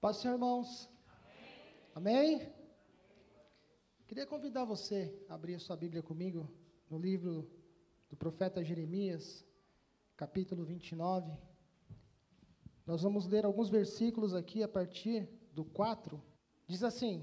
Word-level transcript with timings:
Paz, 0.00 0.16
Senhor, 0.16 0.32
irmãos. 0.32 0.88
Amém. 1.94 2.36
Amém? 2.36 2.52
Queria 4.08 4.26
convidar 4.26 4.64
você 4.64 5.14
a 5.28 5.34
abrir 5.34 5.56
a 5.56 5.58
sua 5.58 5.76
Bíblia 5.76 6.02
comigo 6.02 6.50
no 6.88 6.96
livro 6.96 7.46
do 8.08 8.16
profeta 8.16 8.64
Jeremias, 8.64 9.44
capítulo 10.16 10.64
29. 10.64 11.30
Nós 12.86 13.02
vamos 13.02 13.26
ler 13.26 13.44
alguns 13.44 13.68
versículos 13.68 14.34
aqui 14.34 14.62
a 14.62 14.68
partir 14.68 15.28
do 15.52 15.66
4. 15.66 16.18
Diz 16.66 16.82
assim: 16.82 17.22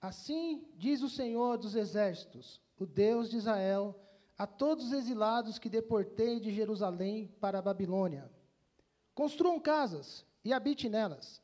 Assim 0.00 0.66
diz 0.76 1.02
o 1.02 1.08
Senhor 1.08 1.58
dos 1.58 1.76
exércitos, 1.76 2.60
o 2.76 2.86
Deus 2.86 3.30
de 3.30 3.36
Israel, 3.36 3.94
a 4.36 4.48
todos 4.48 4.86
os 4.86 4.92
exilados 4.92 5.60
que 5.60 5.70
deportei 5.70 6.40
de 6.40 6.52
Jerusalém 6.52 7.28
para 7.40 7.60
a 7.60 7.62
Babilônia. 7.62 8.28
Construam 9.14 9.60
casas 9.60 10.26
e 10.44 10.52
habite 10.52 10.88
nelas. 10.88 11.40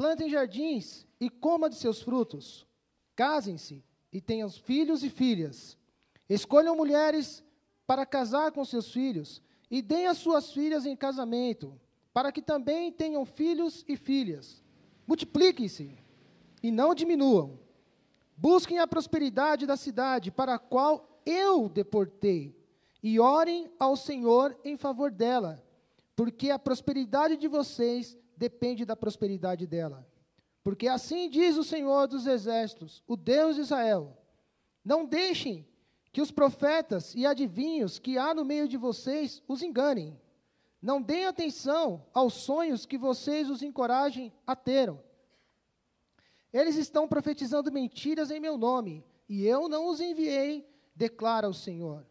Plantem 0.00 0.30
jardins 0.30 1.06
e 1.20 1.28
coma 1.28 1.68
de 1.68 1.76
seus 1.76 2.00
frutos. 2.00 2.66
Casem-se 3.14 3.84
e 4.10 4.18
tenham 4.18 4.48
filhos 4.48 5.04
e 5.04 5.10
filhas. 5.10 5.76
Escolham 6.26 6.74
mulheres 6.74 7.44
para 7.86 8.06
casar 8.06 8.50
com 8.50 8.64
seus 8.64 8.90
filhos 8.90 9.42
e 9.70 9.82
deem 9.82 10.06
as 10.06 10.16
suas 10.16 10.54
filhas 10.54 10.86
em 10.86 10.96
casamento, 10.96 11.78
para 12.14 12.32
que 12.32 12.40
também 12.40 12.90
tenham 12.90 13.26
filhos 13.26 13.84
e 13.86 13.94
filhas. 13.94 14.64
Multipliquem-se 15.06 15.98
e 16.62 16.70
não 16.70 16.94
diminuam. 16.94 17.60
Busquem 18.34 18.78
a 18.78 18.86
prosperidade 18.86 19.66
da 19.66 19.76
cidade 19.76 20.30
para 20.30 20.54
a 20.54 20.58
qual 20.58 21.20
eu 21.26 21.68
deportei, 21.68 22.56
e 23.02 23.20
orem 23.20 23.70
ao 23.78 23.94
Senhor 23.98 24.58
em 24.64 24.78
favor 24.78 25.10
dela, 25.10 25.62
porque 26.16 26.48
a 26.48 26.58
prosperidade 26.58 27.36
de 27.36 27.48
vocês 27.48 28.16
depende 28.40 28.86
da 28.86 28.96
prosperidade 28.96 29.66
dela. 29.66 30.08
Porque 30.64 30.88
assim 30.88 31.28
diz 31.28 31.58
o 31.58 31.62
Senhor 31.62 32.08
dos 32.08 32.26
exércitos, 32.26 33.04
o 33.06 33.14
Deus 33.14 33.56
de 33.56 33.60
Israel: 33.60 34.16
Não 34.82 35.04
deixem 35.04 35.68
que 36.10 36.22
os 36.22 36.30
profetas 36.30 37.14
e 37.14 37.26
adivinhos 37.26 37.98
que 37.98 38.16
há 38.16 38.32
no 38.32 38.44
meio 38.44 38.66
de 38.66 38.78
vocês 38.78 39.42
os 39.46 39.62
enganem. 39.62 40.18
Não 40.80 41.02
deem 41.02 41.26
atenção 41.26 42.06
aos 42.14 42.32
sonhos 42.32 42.86
que 42.86 42.96
vocês 42.96 43.50
os 43.50 43.62
encorajem 43.62 44.32
a 44.46 44.56
ter. 44.56 44.90
Eles 46.50 46.76
estão 46.76 47.06
profetizando 47.06 47.70
mentiras 47.70 48.30
em 48.30 48.40
meu 48.40 48.56
nome, 48.56 49.04
e 49.28 49.44
eu 49.44 49.68
não 49.68 49.86
os 49.86 50.00
enviei, 50.00 50.66
declara 50.96 51.46
o 51.46 51.54
Senhor. 51.54 52.06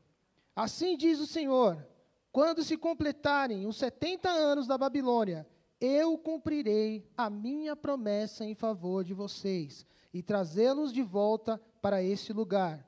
Assim 0.56 0.96
diz 0.96 1.20
o 1.20 1.26
Senhor: 1.26 1.84
quando 2.32 2.64
se 2.64 2.78
completarem 2.78 3.66
os 3.66 3.78
setenta 3.78 4.30
anos 4.30 4.68
da 4.68 4.78
Babilônia, 4.78 5.48
eu 5.80 6.18
cumprirei 6.18 7.10
a 7.18 7.30
minha 7.30 7.76
promessa 7.76 8.46
em 8.46 8.54
favor 8.54 9.04
de 9.04 9.14
vocês 9.14 9.86
e 10.14 10.22
trazê-los 10.22 10.92
de 10.92 11.02
volta 11.02 11.62
para 11.82 12.04
esse 12.04 12.34
lugar. 12.34 12.86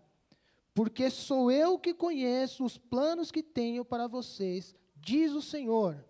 Porque 0.73 1.09
sou 1.09 1.51
eu 1.51 1.77
que 1.77 1.93
conheço 1.93 2.63
os 2.63 2.77
planos 2.77 3.31
que 3.31 3.43
tenho 3.43 3.85
para 3.85 4.07
vocês, 4.07 4.75
diz 4.95 5.31
o 5.33 5.41
Senhor, 5.41 6.03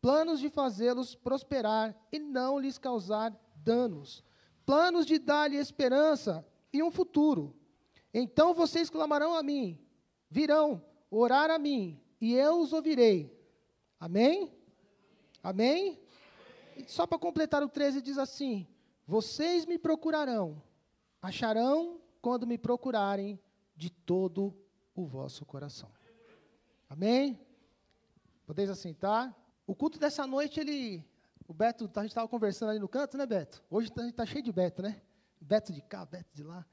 planos 0.00 0.40
de 0.40 0.48
fazê-los 0.48 1.14
prosperar 1.14 1.96
e 2.12 2.18
não 2.18 2.58
lhes 2.58 2.78
causar 2.78 3.34
danos, 3.56 4.24
planos 4.64 5.06
de 5.06 5.18
dar-lhe 5.18 5.56
esperança 5.56 6.46
e 6.72 6.82
um 6.82 6.90
futuro. 6.90 7.54
Então 8.12 8.54
vocês 8.54 8.88
clamarão 8.88 9.34
a 9.34 9.42
mim, 9.42 9.78
virão 10.30 10.82
orar 11.10 11.50
a 11.50 11.58
mim, 11.58 12.00
e 12.20 12.34
eu 12.34 12.60
os 12.60 12.72
ouvirei. 12.72 13.34
Amém? 14.00 14.52
Amém? 15.42 15.98
Só 16.86 17.06
para 17.06 17.18
completar 17.18 17.62
o 17.62 17.68
13 17.68 18.02
diz 18.02 18.18
assim: 18.18 18.66
Vocês 19.06 19.64
me 19.64 19.78
procurarão, 19.78 20.62
acharão 21.20 22.00
quando 22.20 22.46
me 22.46 22.58
procurarem 22.58 23.40
de 23.74 23.90
todo 23.90 24.54
o 24.94 25.06
vosso 25.06 25.44
coração. 25.44 25.90
Amém? 26.88 27.40
Podeis 28.46 28.70
assentar. 28.70 29.34
O 29.66 29.74
culto 29.74 29.98
dessa 29.98 30.26
noite, 30.26 30.60
ele 30.60 31.04
o 31.48 31.54
Beto, 31.54 31.88
a 31.94 32.00
gente 32.00 32.10
estava 32.10 32.26
conversando 32.26 32.70
ali 32.70 32.78
no 32.78 32.88
canto, 32.88 33.16
né, 33.16 33.24
Beto? 33.24 33.62
Hoje 33.70 33.90
a 33.94 34.00
gente 34.00 34.10
está 34.10 34.26
cheio 34.26 34.42
de 34.42 34.50
Beto, 34.50 34.82
né? 34.82 35.00
Beto 35.40 35.72
de 35.72 35.80
cá, 35.80 36.04
Beto 36.04 36.34
de 36.34 36.42
lá. 36.42 36.66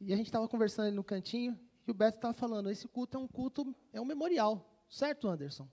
E 0.00 0.12
a 0.12 0.16
gente 0.16 0.26
estava 0.26 0.48
conversando 0.48 0.86
ali 0.86 0.96
no 0.96 1.04
cantinho, 1.04 1.58
e 1.86 1.90
o 1.90 1.94
Beto 1.94 2.18
estava 2.18 2.34
falando: 2.34 2.68
esse 2.68 2.88
culto 2.88 3.16
é 3.16 3.20
um 3.20 3.28
culto, 3.28 3.74
é 3.92 4.00
um 4.00 4.04
memorial, 4.04 4.68
certo, 4.88 5.28
Anderson? 5.28 5.68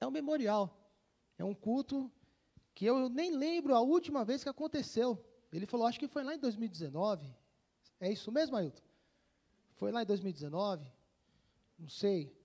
É 0.00 0.06
um 0.06 0.10
memorial. 0.10 0.80
É 1.36 1.44
um 1.44 1.54
culto 1.54 2.10
que 2.74 2.84
eu 2.84 3.08
nem 3.08 3.30
lembro 3.30 3.74
a 3.74 3.80
última 3.80 4.24
vez 4.24 4.42
que 4.42 4.48
aconteceu. 4.48 5.22
Ele 5.52 5.66
falou: 5.66 5.86
acho 5.86 5.98
que 5.98 6.08
foi 6.08 6.24
lá 6.24 6.34
em 6.34 6.38
2019. 6.38 7.32
É 8.00 8.10
isso 8.10 8.32
mesmo, 8.32 8.56
Ailton? 8.56 8.82
Foi 9.76 9.92
lá 9.92 10.02
em 10.02 10.06
2019? 10.06 10.90
Não 11.78 11.88
sei. 11.88 12.36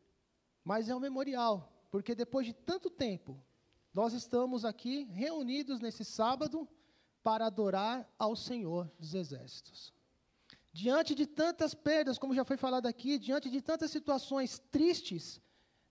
Mas 0.63 0.89
é 0.89 0.95
um 0.95 0.99
memorial, 0.99 1.71
porque 1.89 2.13
depois 2.13 2.45
de 2.45 2.53
tanto 2.53 2.89
tempo, 2.89 3.41
nós 3.93 4.13
estamos 4.13 4.63
aqui 4.63 5.05
reunidos 5.05 5.79
nesse 5.79 6.05
sábado 6.05 6.67
para 7.23 7.47
adorar 7.47 8.07
ao 8.17 8.35
Senhor 8.35 8.89
dos 8.99 9.13
Exércitos. 9.13 9.93
Diante 10.71 11.15
de 11.15 11.25
tantas 11.25 11.73
perdas, 11.73 12.19
como 12.19 12.35
já 12.35 12.45
foi 12.45 12.55
falado 12.55 12.85
aqui, 12.85 13.17
diante 13.17 13.49
de 13.49 13.61
tantas 13.61 13.89
situações 13.89 14.59
tristes 14.71 15.41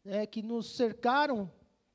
é, 0.05 0.25
que 0.25 0.41
nos 0.41 0.76
cercaram, 0.76 1.53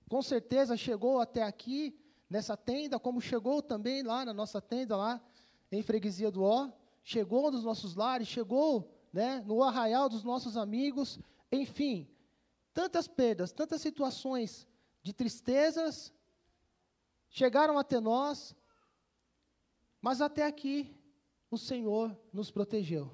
com 0.09 0.21
certeza 0.21 0.75
chegou 0.75 1.19
até 1.19 1.41
aqui, 1.41 1.97
nessa 2.33 2.57
tenda, 2.57 2.99
como 2.99 3.21
chegou 3.21 3.61
também 3.61 4.01
lá 4.01 4.25
na 4.25 4.33
nossa 4.33 4.59
tenda, 4.59 4.97
lá 4.97 5.21
em 5.71 5.83
Freguesia 5.83 6.31
do 6.31 6.41
Ó, 6.41 6.67
chegou 7.03 7.51
nos 7.51 7.63
nossos 7.63 7.94
lares, 7.94 8.27
chegou 8.27 8.91
né, 9.13 9.44
no 9.45 9.61
arraial 9.61 10.09
dos 10.09 10.23
nossos 10.23 10.57
amigos, 10.57 11.19
enfim, 11.51 12.09
tantas 12.73 13.07
perdas, 13.07 13.51
tantas 13.51 13.81
situações 13.81 14.67
de 15.03 15.13
tristezas 15.13 16.11
chegaram 17.29 17.77
até 17.77 17.99
nós, 17.99 18.55
mas 20.01 20.19
até 20.19 20.43
aqui 20.43 20.91
o 21.51 21.57
Senhor 21.57 22.17
nos 22.33 22.49
protegeu. 22.49 23.11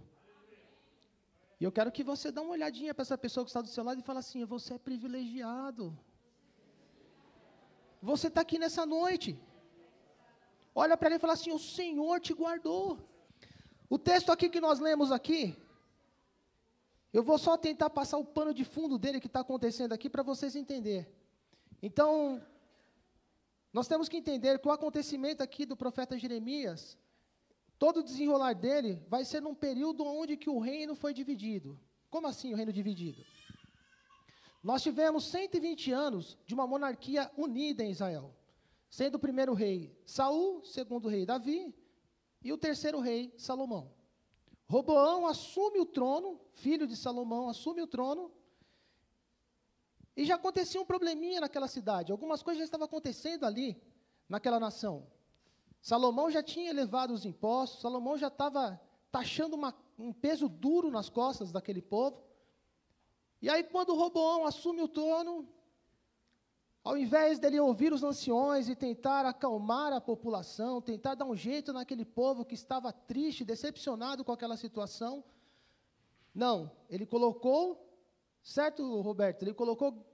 E 1.59 1.65
eu 1.65 1.73
quero 1.73 1.91
que 1.91 2.05
você 2.05 2.31
dê 2.31 2.39
uma 2.39 2.51
olhadinha 2.51 2.93
para 2.93 3.01
essa 3.01 3.17
pessoa 3.17 3.43
que 3.43 3.49
está 3.49 3.61
do 3.61 3.67
seu 3.67 3.83
lado 3.83 3.99
e 3.99 4.03
fale 4.03 4.19
assim: 4.19 4.45
você 4.45 4.75
é 4.75 4.77
privilegiado. 4.77 5.99
Você 8.01 8.27
está 8.27 8.41
aqui 8.41 8.57
nessa 8.57 8.85
noite. 8.85 9.37
Olha 10.73 10.95
para 10.95 11.09
ele 11.09 11.15
e 11.15 11.19
fala 11.19 11.33
assim: 11.33 11.51
o 11.51 11.59
Senhor 11.59 12.19
te 12.19 12.33
guardou. 12.33 12.97
O 13.89 13.97
texto 13.97 14.31
aqui 14.31 14.49
que 14.49 14.61
nós 14.61 14.79
lemos 14.79 15.11
aqui, 15.11 15.57
eu 17.11 17.23
vou 17.23 17.37
só 17.37 17.57
tentar 17.57 17.89
passar 17.89 18.17
o 18.17 18.25
pano 18.25 18.53
de 18.53 18.63
fundo 18.63 18.97
dele 18.97 19.19
que 19.19 19.27
está 19.27 19.39
acontecendo 19.39 19.93
aqui 19.93 20.09
para 20.09 20.21
vocês 20.21 20.55
entenderem. 20.55 21.07
Então, 21.81 22.41
nós 23.73 23.87
temos 23.87 24.07
que 24.07 24.17
entender 24.17 24.59
que 24.59 24.67
o 24.67 24.71
acontecimento 24.71 25.41
aqui 25.41 25.65
do 25.65 25.75
profeta 25.75 26.17
Jeremias, 26.17 26.97
todo 27.79 27.97
o 27.97 28.03
desenrolar 28.03 28.53
dele 28.53 29.03
vai 29.07 29.25
ser 29.25 29.41
num 29.41 29.55
período 29.55 30.05
onde 30.05 30.37
que 30.37 30.49
o 30.49 30.59
reino 30.59 30.95
foi 30.95 31.13
dividido. 31.13 31.79
Como 32.09 32.27
assim 32.27 32.53
o 32.53 32.55
reino 32.55 32.71
dividido? 32.71 33.23
Nós 34.61 34.83
tivemos 34.83 35.25
120 35.25 35.91
anos 35.91 36.37
de 36.45 36.53
uma 36.53 36.67
monarquia 36.67 37.31
unida 37.37 37.83
em 37.83 37.91
Israel, 37.91 38.35
sendo 38.89 39.15
o 39.15 39.19
primeiro 39.19 39.53
rei 39.53 39.97
Saul, 40.05 40.63
segundo 40.65 41.07
rei 41.07 41.25
Davi 41.25 41.73
e 42.43 42.51
o 42.51 42.57
terceiro 42.57 42.99
rei 42.99 43.33
Salomão. 43.37 43.91
Roboão 44.67 45.25
assume 45.25 45.79
o 45.79 45.85
trono, 45.85 46.39
filho 46.53 46.85
de 46.85 46.95
Salomão 46.95 47.49
assume 47.49 47.81
o 47.81 47.87
trono 47.87 48.31
e 50.15 50.25
já 50.25 50.35
acontecia 50.35 50.81
um 50.81 50.85
probleminha 50.85 51.39
naquela 51.39 51.67
cidade. 51.67 52.11
Algumas 52.11 52.43
coisas 52.43 52.59
já 52.59 52.65
estavam 52.65 52.85
acontecendo 52.85 53.45
ali, 53.45 53.81
naquela 54.27 54.59
nação. 54.59 55.07
Salomão 55.81 56.29
já 56.29 56.43
tinha 56.43 56.69
elevado 56.69 57.13
os 57.13 57.25
impostos, 57.25 57.81
Salomão 57.81 58.17
já 58.17 58.27
estava 58.27 58.79
taxando 59.11 59.55
uma, 59.55 59.73
um 59.97 60.11
peso 60.11 60.49
duro 60.49 60.91
nas 60.91 61.09
costas 61.09 61.51
daquele 61.51 61.81
povo. 61.81 62.21
E 63.41 63.49
aí, 63.49 63.63
quando 63.63 63.95
Roboão 63.95 64.45
assume 64.45 64.81
o 64.81 64.87
trono, 64.87 65.47
ao 66.83 66.97
invés 66.97 67.39
dele 67.39 67.59
ouvir 67.59 67.93
os 67.93 68.03
anciões 68.03 68.67
e 68.67 68.75
tentar 68.75 69.25
acalmar 69.25 69.93
a 69.93 70.01
população, 70.01 70.81
tentar 70.81 71.15
dar 71.15 71.25
um 71.25 71.35
jeito 71.35 71.71
naquele 71.71 72.05
povo 72.05 72.45
que 72.45 72.55
estava 72.55 72.91
triste, 72.91 73.45
decepcionado 73.45 74.23
com 74.23 74.31
aquela 74.31 74.57
situação, 74.57 75.23
não, 76.33 76.71
ele 76.89 77.05
colocou, 77.05 77.89
certo, 78.41 79.01
Roberto? 79.01 79.43
Ele 79.43 79.53
colocou 79.53 80.05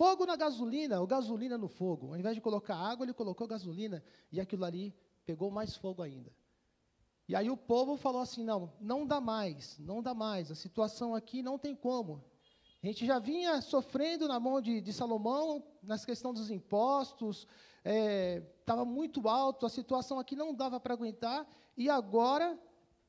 Fogo 0.00 0.24
na 0.24 0.34
gasolina, 0.34 0.98
ou 0.98 1.06
gasolina 1.06 1.58
no 1.58 1.68
fogo. 1.68 2.08
Ao 2.08 2.16
invés 2.16 2.34
de 2.34 2.40
colocar 2.40 2.74
água, 2.74 3.04
ele 3.04 3.12
colocou 3.12 3.46
gasolina 3.46 4.02
e 4.32 4.40
aquilo 4.40 4.64
ali 4.64 4.94
pegou 5.26 5.50
mais 5.50 5.76
fogo 5.76 6.02
ainda. 6.02 6.32
E 7.30 7.36
aí 7.36 7.48
o 7.48 7.56
povo 7.56 7.96
falou 7.96 8.20
assim: 8.20 8.42
não, 8.42 8.72
não 8.80 9.06
dá 9.06 9.20
mais, 9.20 9.78
não 9.78 10.02
dá 10.02 10.12
mais, 10.12 10.50
a 10.50 10.54
situação 10.56 11.14
aqui 11.14 11.44
não 11.44 11.56
tem 11.56 11.76
como. 11.76 12.24
A 12.82 12.86
gente 12.88 13.06
já 13.06 13.20
vinha 13.20 13.60
sofrendo 13.60 14.26
na 14.26 14.40
mão 14.40 14.60
de, 14.60 14.80
de 14.80 14.92
Salomão, 14.92 15.62
nas 15.80 16.04
questões 16.04 16.40
dos 16.40 16.50
impostos, 16.50 17.46
estava 17.84 18.50
estava 18.58 18.84
muito 18.84 19.28
alto, 19.28 19.64
a 19.64 19.68
situação 19.68 20.18
aqui 20.18 20.34
não 20.34 20.52
dava 20.52 20.80
para 20.80 20.92
aguentar, 20.92 21.46
e 21.76 21.88
agora 21.88 22.58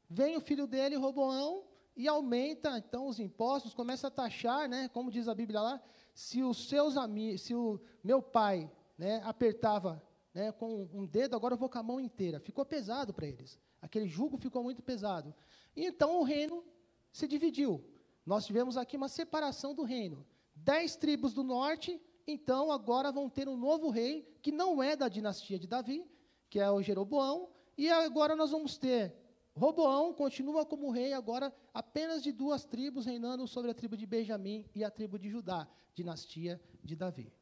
vem 0.08 0.38
o 0.38 0.42
filho 0.42 0.68
dele, 0.68 0.96
Roboão, 0.98 1.64
e 1.98 2.08
aumenta 2.08 2.78
então 2.78 3.08
os 3.08 3.20
impostos, 3.20 3.74
começa 3.74 4.06
a 4.06 4.12
taxar, 4.12 4.70
né, 4.70 4.88
como 4.90 5.10
diz 5.10 5.28
a 5.28 5.34
Bíblia 5.34 5.62
lá, 5.62 5.82
se 6.14 6.44
os 6.44 6.70
seus 6.70 6.96
amigos, 6.96 7.42
se 7.42 7.56
o 7.56 7.80
meu 8.04 8.22
pai, 8.22 8.70
né, 9.00 9.20
apertava, 9.26 10.00
né, 10.32 10.52
com 10.52 10.88
um 10.94 11.08
dedo, 11.08 11.36
agora 11.36 11.56
eu 11.56 11.58
vou 11.58 11.70
com 11.70 11.80
a 11.80 11.84
mão 11.84 12.00
inteira. 12.00 12.40
Ficou 12.40 12.64
pesado 12.64 13.14
para 13.14 13.26
eles. 13.26 13.60
Aquele 13.82 14.08
jugo 14.08 14.38
ficou 14.38 14.64
muito 14.64 14.82
pesado. 14.82 15.34
E 15.76 15.86
então 15.86 16.20
o 16.20 16.24
reino 16.24 16.64
se 17.12 17.28
dividiu. 17.28 17.84
Nós 18.26 18.46
tivemos 18.46 18.78
aqui 18.78 18.96
uma 18.96 19.10
separação 19.10 19.74
do 19.74 19.84
reino. 19.84 20.26
Dez 20.56 20.96
tribos 20.96 21.34
do 21.34 21.44
norte, 21.44 22.00
então 22.28 22.72
agora 22.72 23.12
vão 23.12 23.30
ter 23.30 23.50
um 23.50 23.58
novo 23.58 23.90
rei, 23.90 24.28
que 24.42 24.52
não 24.52 24.82
é 24.82 24.96
da 24.96 25.08
dinastia 25.08 25.58
de 25.58 25.68
Davi, 25.68 26.06
que 26.50 26.60
é 26.60 26.70
o 26.70 26.82
Jeroboão, 26.82 27.50
e 27.78 27.90
agora 27.90 28.36
nós 28.36 28.52
vamos 28.52 28.78
ter 28.78 29.16
Roboão 29.54 30.14
continua 30.14 30.66
como 30.66 30.92
rei 30.92 31.14
agora 31.14 31.54
apenas 31.74 32.24
de 32.24 32.32
duas 32.32 32.64
tribos, 32.66 33.06
reinando 33.06 33.48
sobre 33.48 33.70
a 33.70 33.74
tribo 33.74 33.98
de 33.98 34.06
Benjamim 34.06 34.66
e 34.74 34.84
a 34.84 34.90
tribo 34.90 35.20
de 35.20 35.30
Judá, 35.30 35.68
dinastia 35.94 36.62
de 36.84 36.96
Davi. 36.96 37.34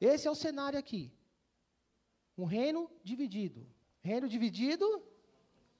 Esse 0.00 0.28
é 0.28 0.30
o 0.30 0.34
cenário 0.34 0.78
aqui. 0.78 1.10
Um 2.36 2.44
reino 2.44 2.90
dividido. 3.02 3.66
Reino 4.00 4.28
dividido 4.28 5.02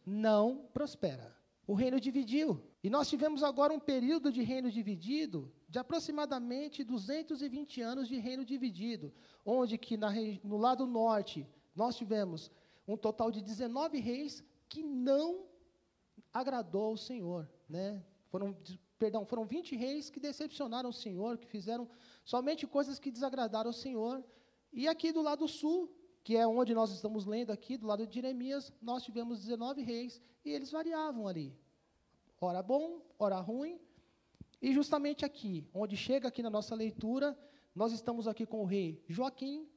não 0.05 0.69
prospera. 0.73 1.35
O 1.67 1.75
reino 1.75 1.99
dividiu. 1.99 2.62
E 2.83 2.91
nós 2.91 3.09
tivemos 3.09 3.43
agora 3.43 3.73
um 3.73 3.81
período 3.81 4.31
de 4.31 4.43
reino 4.43 4.71
dividido 4.71 5.51
de 5.69 5.79
aproximadamente 5.79 6.85
220 6.85 7.81
anos 7.81 8.06
de 8.06 8.19
reino 8.19 8.45
dividido, 8.45 9.12
onde 9.45 9.79
que 9.79 9.97
na, 9.97 10.11
no 10.43 10.59
lado 10.59 10.87
norte 10.87 11.47
nós 11.75 11.97
tivemos 11.97 12.51
um 12.87 12.97
total 12.97 13.31
de 13.31 13.41
19 13.41 13.99
reis 13.99 14.45
que 14.69 14.83
não 14.83 15.47
agradou 16.33 16.87
ao 16.87 16.97
Senhor, 16.97 17.49
né? 17.69 18.05
Foram, 18.29 18.55
perdão, 18.99 19.25
foram 19.25 19.45
20 19.47 19.77
reis 19.77 20.11
que 20.11 20.21
decepcionaram 20.21 20.91
o 20.91 20.93
Senhor, 20.93 21.39
que 21.39 21.47
fizeram 21.47 21.89
somente 22.25 22.67
coisas 22.67 22.99
que 22.99 23.11
desagradaram 23.11 23.71
ao 23.71 23.73
Senhor. 23.73 24.23
E 24.73 24.87
aqui 24.89 25.12
do 25.12 25.23
lado 25.23 25.47
sul, 25.49 25.91
que 26.25 26.37
é 26.37 26.47
onde 26.47 26.75
nós 26.75 26.91
estamos 26.91 27.26
lendo 27.26 27.53
aqui, 27.53 27.76
do 27.76 27.87
lado 27.87 28.06
de 28.06 28.15
Jeremias, 28.15 28.73
nós 28.81 29.03
tivemos 29.03 29.43
19 29.43 29.82
reis 29.82 30.23
e 30.43 30.50
eles 30.50 30.71
variavam 30.71 31.29
ali. 31.29 31.55
Ora 32.41 32.62
bom, 32.62 33.03
ora 33.19 33.38
ruim. 33.41 33.79
E 34.61 34.73
justamente 34.73 35.23
aqui, 35.23 35.69
onde 35.75 35.99
chega 35.99 36.29
aqui 36.29 36.43
na 36.43 36.49
nossa 36.49 36.75
leitura, 36.75 37.38
nós 37.75 37.93
estamos 37.93 38.26
aqui 38.26 38.47
com 38.47 38.62
o 38.62 38.65
rei 38.65 39.05
Joaquim, 39.06 39.69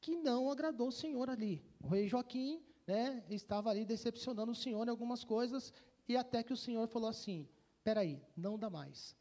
que 0.00 0.14
não 0.14 0.48
agradou 0.48 0.88
o 0.88 0.92
Senhor 0.92 1.28
ali. 1.28 1.64
O 1.82 1.88
rei 1.88 2.06
Joaquim 2.06 2.62
né, 2.86 3.24
estava 3.28 3.70
ali 3.70 3.84
decepcionando 3.84 4.52
o 4.52 4.54
Senhor 4.54 4.86
em 4.86 4.90
algumas 4.90 5.24
coisas, 5.24 5.72
e 6.08 6.16
até 6.16 6.44
que 6.44 6.52
o 6.52 6.56
Senhor 6.56 6.86
falou 6.86 7.08
assim: 7.08 7.48
peraí, 7.82 8.22
não 8.36 8.56
dá 8.56 8.70
mais. 8.70 9.16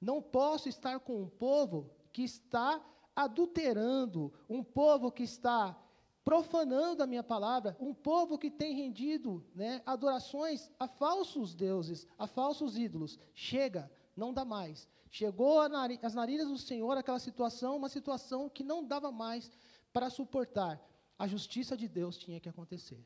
Não 0.00 0.20
posso 0.20 0.68
estar 0.68 0.98
com 0.98 1.22
um 1.22 1.28
povo 1.28 1.92
que 2.12 2.24
está 2.24 2.84
adulterando, 3.14 4.32
um 4.48 4.64
povo 4.64 5.12
que 5.12 5.22
está 5.22 5.80
profanando 6.24 7.02
a 7.02 7.06
minha 7.06 7.22
palavra, 7.22 7.76
um 7.78 7.92
povo 7.92 8.38
que 8.38 8.50
tem 8.50 8.74
rendido 8.74 9.44
né, 9.54 9.82
adorações 9.84 10.70
a 10.78 10.88
falsos 10.88 11.54
deuses, 11.54 12.06
a 12.18 12.26
falsos 12.26 12.78
ídolos. 12.78 13.18
Chega, 13.34 13.90
não 14.16 14.32
dá 14.32 14.44
mais. 14.44 14.88
Chegou 15.10 15.60
às 15.60 16.14
narinas 16.14 16.48
do 16.48 16.58
Senhor 16.58 16.96
aquela 16.96 17.18
situação, 17.18 17.76
uma 17.76 17.88
situação 17.88 18.48
que 18.48 18.64
não 18.64 18.84
dava 18.84 19.12
mais 19.12 19.50
para 19.92 20.10
suportar. 20.10 20.80
A 21.18 21.28
justiça 21.28 21.76
de 21.76 21.86
Deus 21.86 22.16
tinha 22.16 22.40
que 22.40 22.48
acontecer. 22.48 23.04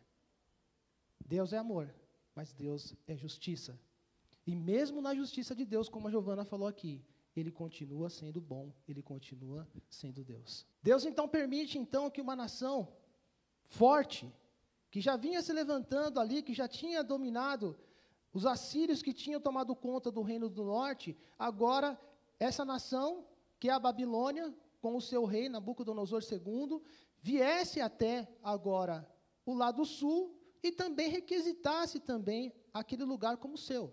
Deus 1.26 1.52
é 1.52 1.58
amor, 1.58 1.92
mas 2.34 2.52
Deus 2.52 2.94
é 3.06 3.16
justiça. 3.16 3.78
E 4.46 4.54
mesmo 4.54 5.02
na 5.02 5.14
justiça 5.14 5.54
de 5.54 5.64
Deus, 5.66 5.88
como 5.90 6.08
a 6.08 6.10
Giovana 6.10 6.44
falou 6.44 6.66
aqui, 6.66 7.04
ele 7.36 7.50
continua 7.50 8.08
sendo 8.08 8.40
bom, 8.40 8.72
ele 8.88 9.02
continua 9.02 9.68
sendo 9.90 10.24
Deus. 10.24 10.66
Deus 10.82 11.04
então 11.04 11.28
permite 11.28 11.78
então 11.78 12.10
que 12.10 12.20
uma 12.20 12.34
nação 12.34 12.88
forte, 13.68 14.32
que 14.90 15.00
já 15.00 15.16
vinha 15.16 15.40
se 15.42 15.52
levantando 15.52 16.18
ali, 16.18 16.42
que 16.42 16.54
já 16.54 16.66
tinha 16.66 17.04
dominado 17.04 17.78
os 18.32 18.44
assírios 18.44 19.02
que 19.02 19.12
tinham 19.12 19.40
tomado 19.40 19.74
conta 19.74 20.10
do 20.10 20.22
reino 20.22 20.48
do 20.48 20.64
norte, 20.64 21.16
agora 21.38 21.98
essa 22.38 22.64
nação, 22.64 23.26
que 23.58 23.68
é 23.68 23.72
a 23.72 23.78
Babilônia, 23.78 24.54
com 24.80 24.96
o 24.96 25.00
seu 25.00 25.24
rei 25.24 25.48
Nabucodonosor 25.48 26.22
II, 26.22 26.80
viesse 27.20 27.80
até 27.80 28.28
agora 28.42 29.08
o 29.44 29.54
lado 29.54 29.84
sul 29.84 30.38
e 30.62 30.70
também 30.70 31.08
requisitasse 31.08 32.00
também 32.00 32.52
aquele 32.72 33.04
lugar 33.04 33.36
como 33.38 33.58
seu. 33.58 33.92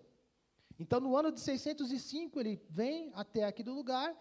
Então, 0.77 0.99
no 0.99 1.15
ano 1.15 1.31
de 1.31 1.39
605, 1.39 2.39
ele 2.39 2.61
vem 2.69 3.11
até 3.13 3.45
aquele 3.45 3.69
lugar 3.69 4.15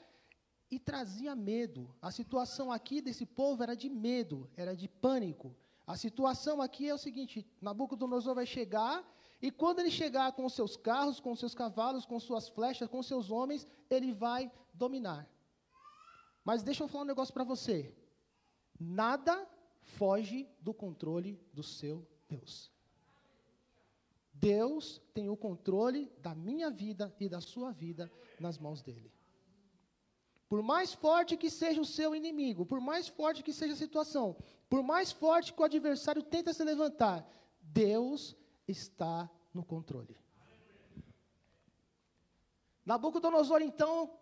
e 0.74 0.78
trazia 0.78 1.36
medo. 1.36 1.94
A 2.02 2.10
situação 2.10 2.72
aqui 2.72 3.00
desse 3.00 3.24
povo 3.24 3.62
era 3.62 3.76
de 3.76 3.88
medo, 3.88 4.50
era 4.56 4.74
de 4.74 4.88
pânico. 4.88 5.54
A 5.86 5.96
situação 5.96 6.60
aqui 6.60 6.88
é 6.88 6.94
o 6.94 6.98
seguinte: 6.98 7.46
Nabucodonosor 7.60 8.34
vai 8.34 8.46
chegar, 8.46 9.04
e 9.40 9.50
quando 9.50 9.80
ele 9.80 9.90
chegar 9.90 10.32
com 10.32 10.48
seus 10.48 10.76
carros, 10.76 11.20
com 11.20 11.34
seus 11.36 11.54
cavalos, 11.54 12.04
com 12.04 12.18
suas 12.18 12.48
flechas, 12.48 12.88
com 12.88 13.02
seus 13.02 13.30
homens, 13.30 13.66
ele 13.88 14.12
vai 14.12 14.50
dominar. 14.72 15.28
Mas 16.44 16.62
deixa 16.62 16.82
eu 16.82 16.88
falar 16.88 17.04
um 17.04 17.08
negócio 17.08 17.32
para 17.32 17.44
você. 17.44 17.94
Nada 18.78 19.48
foge 19.80 20.48
do 20.60 20.74
controle 20.74 21.40
do 21.52 21.62
seu 21.62 22.06
Deus. 22.28 22.72
Deus 24.32 25.00
tem 25.14 25.28
o 25.28 25.36
controle 25.36 26.10
da 26.18 26.34
minha 26.34 26.68
vida 26.68 27.14
e 27.20 27.28
da 27.28 27.40
sua 27.40 27.70
vida 27.70 28.10
nas 28.40 28.58
mãos 28.58 28.82
dele. 28.82 29.12
Por 30.54 30.62
mais 30.62 30.94
forte 30.94 31.36
que 31.36 31.50
seja 31.50 31.80
o 31.80 31.84
seu 31.84 32.14
inimigo, 32.14 32.64
por 32.64 32.80
mais 32.80 33.08
forte 33.08 33.42
que 33.42 33.52
seja 33.52 33.72
a 33.72 33.76
situação, 33.76 34.36
por 34.70 34.84
mais 34.84 35.10
forte 35.10 35.52
que 35.52 35.60
o 35.60 35.64
adversário 35.64 36.22
tenta 36.22 36.52
se 36.52 36.62
levantar, 36.62 37.28
Deus 37.60 38.36
está 38.68 39.28
no 39.52 39.64
controle. 39.64 40.16
Nabucodonosor, 42.86 43.62
então, 43.62 44.16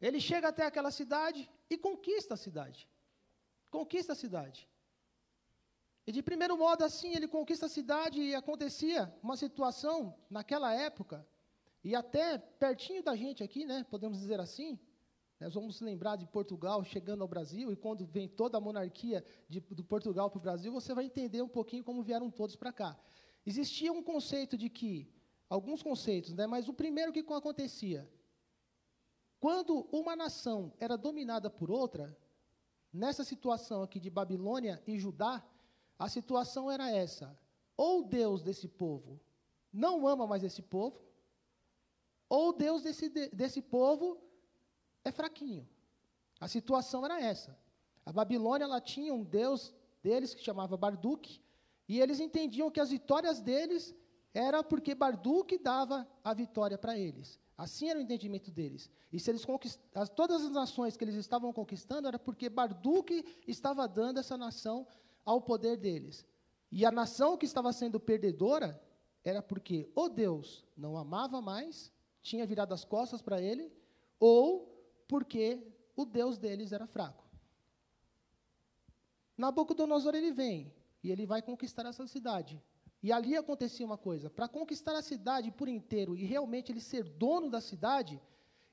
ele 0.00 0.20
chega 0.20 0.46
até 0.50 0.64
aquela 0.64 0.92
cidade 0.92 1.50
e 1.68 1.76
conquista 1.76 2.34
a 2.34 2.36
cidade. 2.36 2.88
Conquista 3.68 4.12
a 4.12 4.20
cidade. 4.24 4.68
E 6.06 6.12
de 6.12 6.22
primeiro 6.22 6.56
modo, 6.56 6.84
assim, 6.84 7.12
ele 7.12 7.26
conquista 7.26 7.66
a 7.66 7.68
cidade 7.68 8.22
e 8.22 8.36
acontecia 8.36 9.12
uma 9.20 9.36
situação 9.36 10.16
naquela 10.30 10.72
época, 10.72 11.26
e 11.82 11.96
até 11.96 12.38
pertinho 12.38 13.02
da 13.02 13.16
gente 13.16 13.42
aqui, 13.42 13.66
né, 13.66 13.84
podemos 13.90 14.20
dizer 14.20 14.38
assim, 14.38 14.78
nós 15.42 15.54
vamos 15.54 15.80
lembrar 15.80 16.14
de 16.16 16.24
Portugal 16.26 16.84
chegando 16.84 17.22
ao 17.22 17.28
Brasil, 17.28 17.72
e 17.72 17.76
quando 17.76 18.06
vem 18.06 18.28
toda 18.28 18.56
a 18.56 18.60
monarquia 18.60 19.24
de, 19.48 19.58
do 19.60 19.82
Portugal 19.82 20.30
para 20.30 20.38
o 20.38 20.42
Brasil, 20.42 20.70
você 20.72 20.94
vai 20.94 21.04
entender 21.04 21.42
um 21.42 21.48
pouquinho 21.48 21.82
como 21.82 22.02
vieram 22.02 22.30
todos 22.30 22.54
para 22.54 22.72
cá. 22.72 22.96
Existia 23.44 23.92
um 23.92 24.02
conceito 24.02 24.56
de 24.56 24.70
que, 24.70 25.12
alguns 25.48 25.82
conceitos, 25.82 26.32
né, 26.32 26.46
mas 26.46 26.68
o 26.68 26.72
primeiro 26.72 27.12
que 27.12 27.20
acontecia, 27.20 28.08
quando 29.40 29.88
uma 29.90 30.14
nação 30.14 30.72
era 30.78 30.96
dominada 30.96 31.50
por 31.50 31.72
outra, 31.72 32.16
nessa 32.92 33.24
situação 33.24 33.82
aqui 33.82 33.98
de 33.98 34.08
Babilônia 34.08 34.80
e 34.86 34.96
Judá, 34.96 35.44
a 35.98 36.08
situação 36.08 36.70
era 36.70 36.88
essa: 36.88 37.36
ou 37.76 38.04
Deus 38.04 38.42
desse 38.42 38.68
povo 38.68 39.20
não 39.72 40.06
ama 40.06 40.26
mais 40.26 40.44
esse 40.44 40.62
povo, 40.62 41.00
ou 42.28 42.52
Deus 42.52 42.82
desse, 42.82 43.08
desse 43.08 43.60
povo 43.60 44.22
é 45.04 45.10
fraquinho. 45.12 45.68
A 46.40 46.48
situação 46.48 47.04
era 47.04 47.20
essa. 47.20 47.56
A 48.04 48.12
Babilônia 48.12 48.64
ela 48.64 48.80
tinha 48.80 49.14
um 49.14 49.22
Deus 49.22 49.74
deles 50.02 50.34
que 50.34 50.42
chamava 50.42 50.76
Barduque, 50.76 51.40
e 51.88 52.00
eles 52.00 52.20
entendiam 52.20 52.70
que 52.70 52.80
as 52.80 52.90
vitórias 52.90 53.40
deles 53.40 53.94
era 54.34 54.62
porque 54.62 54.94
Barduque 54.94 55.58
dava 55.58 56.08
a 56.24 56.32
vitória 56.32 56.78
para 56.78 56.98
eles. 56.98 57.38
Assim 57.56 57.88
era 57.88 57.98
o 57.98 58.02
entendimento 58.02 58.50
deles. 58.50 58.90
E 59.12 59.20
se 59.20 59.30
eles 59.30 59.44
conquistavam 59.44 60.06
todas 60.16 60.42
as 60.42 60.50
nações 60.50 60.96
que 60.96 61.04
eles 61.04 61.14
estavam 61.14 61.52
conquistando 61.52 62.08
era 62.08 62.18
porque 62.18 62.48
Barduque 62.48 63.24
estava 63.46 63.86
dando 63.86 64.18
essa 64.18 64.36
nação 64.36 64.86
ao 65.24 65.40
poder 65.40 65.76
deles. 65.76 66.26
E 66.70 66.86
a 66.86 66.90
nação 66.90 67.36
que 67.36 67.44
estava 67.44 67.72
sendo 67.72 68.00
perdedora 68.00 68.82
era 69.22 69.42
porque 69.42 69.90
ou 69.94 70.08
Deus 70.08 70.64
não 70.76 70.96
amava 70.96 71.40
mais, 71.40 71.92
tinha 72.22 72.46
virado 72.46 72.72
as 72.72 72.84
costas 72.84 73.20
para 73.20 73.40
ele, 73.40 73.70
ou 74.18 74.71
porque 75.12 75.60
o 75.94 76.06
Deus 76.06 76.38
deles 76.38 76.72
era 76.72 76.86
fraco. 76.86 77.22
Nabucodonosor 79.36 80.14
ele 80.14 80.32
vem 80.32 80.72
e 81.04 81.10
ele 81.12 81.26
vai 81.26 81.42
conquistar 81.42 81.84
essa 81.84 82.06
cidade. 82.06 82.58
E 83.02 83.12
ali 83.12 83.36
acontecia 83.36 83.84
uma 83.84 83.98
coisa: 83.98 84.30
para 84.30 84.48
conquistar 84.48 84.96
a 84.96 85.02
cidade 85.02 85.50
por 85.50 85.68
inteiro 85.68 86.16
e 86.16 86.24
realmente 86.24 86.72
ele 86.72 86.80
ser 86.80 87.04
dono 87.04 87.50
da 87.50 87.60
cidade, 87.60 88.18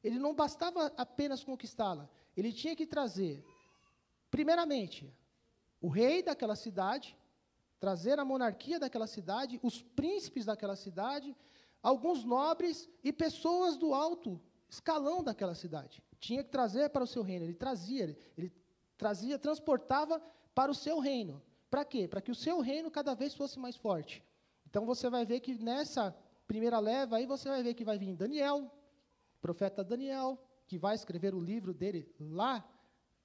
ele 0.01 0.17
não 0.17 0.33
bastava 0.33 0.85
apenas 0.95 1.43
conquistá-la, 1.43 2.09
ele 2.37 2.53
tinha 2.53 2.73
que 2.73 2.87
trazer, 2.87 3.43
primeiramente, 4.31 5.13
o 5.81 5.89
rei 5.89 6.23
daquela 6.23 6.55
cidade, 6.55 7.17
trazer 7.81 8.17
a 8.17 8.23
monarquia 8.23 8.79
daquela 8.79 9.07
cidade, 9.07 9.59
os 9.61 9.81
príncipes 9.81 10.45
daquela 10.45 10.77
cidade, 10.77 11.35
alguns 11.83 12.23
nobres 12.23 12.89
e 13.03 13.11
pessoas 13.11 13.75
do 13.75 13.93
alto 13.93 14.41
escalão 14.69 15.23
daquela 15.23 15.55
cidade. 15.55 16.03
Tinha 16.19 16.43
que 16.43 16.49
trazer 16.49 16.89
para 16.89 17.03
o 17.03 17.07
seu 17.07 17.23
reino. 17.23 17.45
Ele 17.45 17.53
trazia, 17.53 18.03
ele, 18.03 18.17
ele 18.37 18.51
trazia, 18.97 19.39
transportava 19.39 20.21
para 20.53 20.71
o 20.71 20.75
seu 20.75 20.99
reino. 20.99 21.41
Para 21.69 21.85
quê? 21.85 22.07
Para 22.07 22.21
que 22.21 22.31
o 22.31 22.35
seu 22.35 22.59
reino 22.59 22.91
cada 22.91 23.13
vez 23.13 23.33
fosse 23.33 23.57
mais 23.59 23.75
forte. 23.75 24.23
Então 24.67 24.85
você 24.85 25.09
vai 25.09 25.25
ver 25.25 25.39
que 25.39 25.55
nessa 25.55 26.15
primeira 26.47 26.79
leva 26.79 27.17
aí 27.17 27.25
você 27.25 27.49
vai 27.49 27.63
ver 27.63 27.73
que 27.73 27.85
vai 27.85 27.97
vir 27.97 28.15
Daniel, 28.15 28.71
profeta 29.41 29.83
Daniel, 29.83 30.37
que 30.67 30.77
vai 30.77 30.95
escrever 30.95 31.33
o 31.33 31.39
livro 31.39 31.73
dele 31.73 32.13
lá 32.19 32.67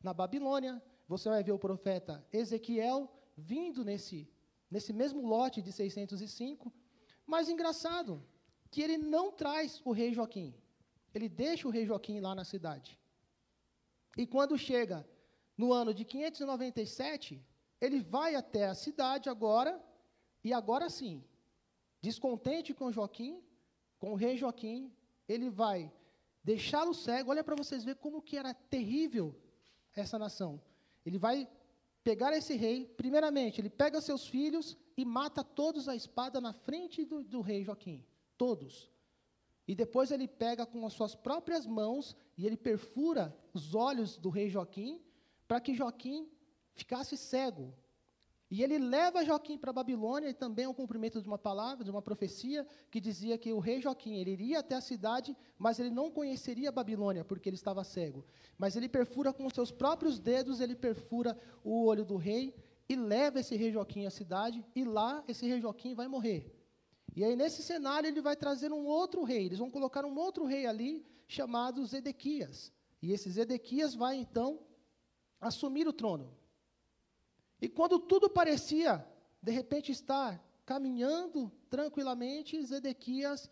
na 0.02 0.14
Babilônia. 0.14 0.82
Você 1.08 1.28
vai 1.28 1.42
ver 1.42 1.52
o 1.52 1.58
profeta 1.58 2.26
Ezequiel 2.32 3.10
vindo 3.36 3.84
nesse 3.84 4.28
nesse 4.70 4.92
mesmo 4.92 5.26
lote 5.26 5.62
de 5.62 5.72
605. 5.72 6.72
Mas 7.24 7.48
engraçado 7.48 8.22
que 8.70 8.82
ele 8.82 8.98
não 8.98 9.30
traz 9.30 9.80
o 9.84 9.92
rei 9.92 10.12
Joaquim. 10.12 10.52
Ele 11.14 11.28
deixa 11.28 11.68
o 11.68 11.70
rei 11.70 11.86
Joaquim 11.86 12.20
lá 12.20 12.34
na 12.34 12.44
cidade. 12.44 12.98
E 14.16 14.26
quando 14.26 14.58
chega 14.58 15.06
no 15.56 15.72
ano 15.72 15.94
de 15.94 16.04
597, 16.04 17.40
ele 17.80 18.00
vai 18.00 18.34
até 18.34 18.66
a 18.66 18.74
cidade 18.74 19.28
agora, 19.28 19.82
e 20.42 20.52
agora 20.52 20.90
sim, 20.90 21.24
descontente 22.00 22.74
com 22.74 22.92
Joaquim, 22.92 23.42
com 23.98 24.12
o 24.12 24.16
rei 24.16 24.36
Joaquim, 24.36 24.92
ele 25.28 25.48
vai 25.48 25.92
deixá-lo 26.42 26.92
cego. 26.92 27.30
Olha 27.30 27.44
para 27.44 27.54
vocês 27.54 27.84
verem 27.84 28.00
como 28.00 28.20
que 28.20 28.36
era 28.36 28.52
terrível 28.52 29.34
essa 29.94 30.18
nação. 30.18 30.60
Ele 31.06 31.18
vai 31.18 31.48
pegar 32.02 32.36
esse 32.36 32.54
rei, 32.54 32.86
primeiramente, 32.86 33.60
ele 33.60 33.70
pega 33.70 34.00
seus 34.00 34.26
filhos 34.26 34.76
e 34.96 35.04
mata 35.04 35.42
todos 35.42 35.88
a 35.88 35.96
espada 35.96 36.40
na 36.40 36.52
frente 36.52 37.04
do, 37.04 37.22
do 37.24 37.40
rei 37.40 37.64
Joaquim. 37.64 38.04
Todos. 38.36 38.93
E 39.66 39.74
depois 39.74 40.10
ele 40.10 40.28
pega 40.28 40.66
com 40.66 40.84
as 40.86 40.92
suas 40.92 41.14
próprias 41.14 41.66
mãos 41.66 42.16
e 42.36 42.46
ele 42.46 42.56
perfura 42.56 43.34
os 43.52 43.74
olhos 43.74 44.16
do 44.16 44.28
rei 44.28 44.48
Joaquim 44.50 45.00
para 45.48 45.60
que 45.60 45.74
Joaquim 45.74 46.28
ficasse 46.74 47.16
cego. 47.16 47.72
E 48.50 48.62
ele 48.62 48.78
leva 48.78 49.24
Joaquim 49.24 49.58
para 49.58 49.70
a 49.70 49.72
Babilônia, 49.72 50.28
e 50.28 50.34
também 50.34 50.66
é 50.66 50.68
um 50.68 50.74
cumprimento 50.74 51.20
de 51.20 51.26
uma 51.26 51.38
palavra, 51.38 51.82
de 51.82 51.90
uma 51.90 52.02
profecia, 52.02 52.66
que 52.90 53.00
dizia 53.00 53.38
que 53.38 53.52
o 53.52 53.58
rei 53.58 53.80
Joaquim 53.80 54.16
ele 54.18 54.30
iria 54.30 54.60
até 54.60 54.76
a 54.76 54.80
cidade, 54.80 55.36
mas 55.58 55.80
ele 55.80 55.90
não 55.90 56.10
conheceria 56.10 56.68
a 56.68 56.72
Babilônia, 56.72 57.24
porque 57.24 57.48
ele 57.48 57.56
estava 57.56 57.82
cego. 57.82 58.24
Mas 58.56 58.76
ele 58.76 58.88
perfura 58.88 59.32
com 59.32 59.48
seus 59.50 59.72
próprios 59.72 60.20
dedos, 60.20 60.60
ele 60.60 60.76
perfura 60.76 61.36
o 61.64 61.84
olho 61.84 62.04
do 62.04 62.16
rei, 62.16 62.54
e 62.88 62.94
leva 62.94 63.40
esse 63.40 63.56
rei 63.56 63.72
Joaquim 63.72 64.06
à 64.06 64.10
cidade, 64.10 64.64
e 64.74 64.84
lá 64.84 65.24
esse 65.26 65.46
rei 65.46 65.60
Joaquim 65.60 65.94
vai 65.94 66.06
morrer. 66.06 66.54
E 67.14 67.24
aí, 67.24 67.36
nesse 67.36 67.62
cenário, 67.62 68.08
ele 68.08 68.20
vai 68.20 68.34
trazer 68.34 68.72
um 68.72 68.84
outro 68.84 69.22
rei. 69.22 69.46
Eles 69.46 69.58
vão 69.58 69.70
colocar 69.70 70.04
um 70.04 70.16
outro 70.18 70.44
rei 70.44 70.66
ali, 70.66 71.06
chamado 71.28 71.84
Zedequias. 71.86 72.72
E 73.00 73.12
esse 73.12 73.30
Zedequias 73.30 73.94
vai, 73.94 74.16
então, 74.16 74.60
assumir 75.40 75.86
o 75.86 75.92
trono. 75.92 76.36
E 77.60 77.68
quando 77.68 77.98
tudo 77.98 78.28
parecia, 78.28 79.06
de 79.40 79.52
repente, 79.52 79.92
estar 79.92 80.42
caminhando 80.66 81.52
tranquilamente, 81.70 82.64
Zedequias 82.64 83.48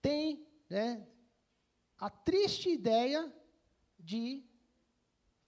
tem 0.00 0.46
né, 0.68 1.06
a 1.98 2.08
triste 2.08 2.70
ideia 2.70 3.32
de 3.98 4.44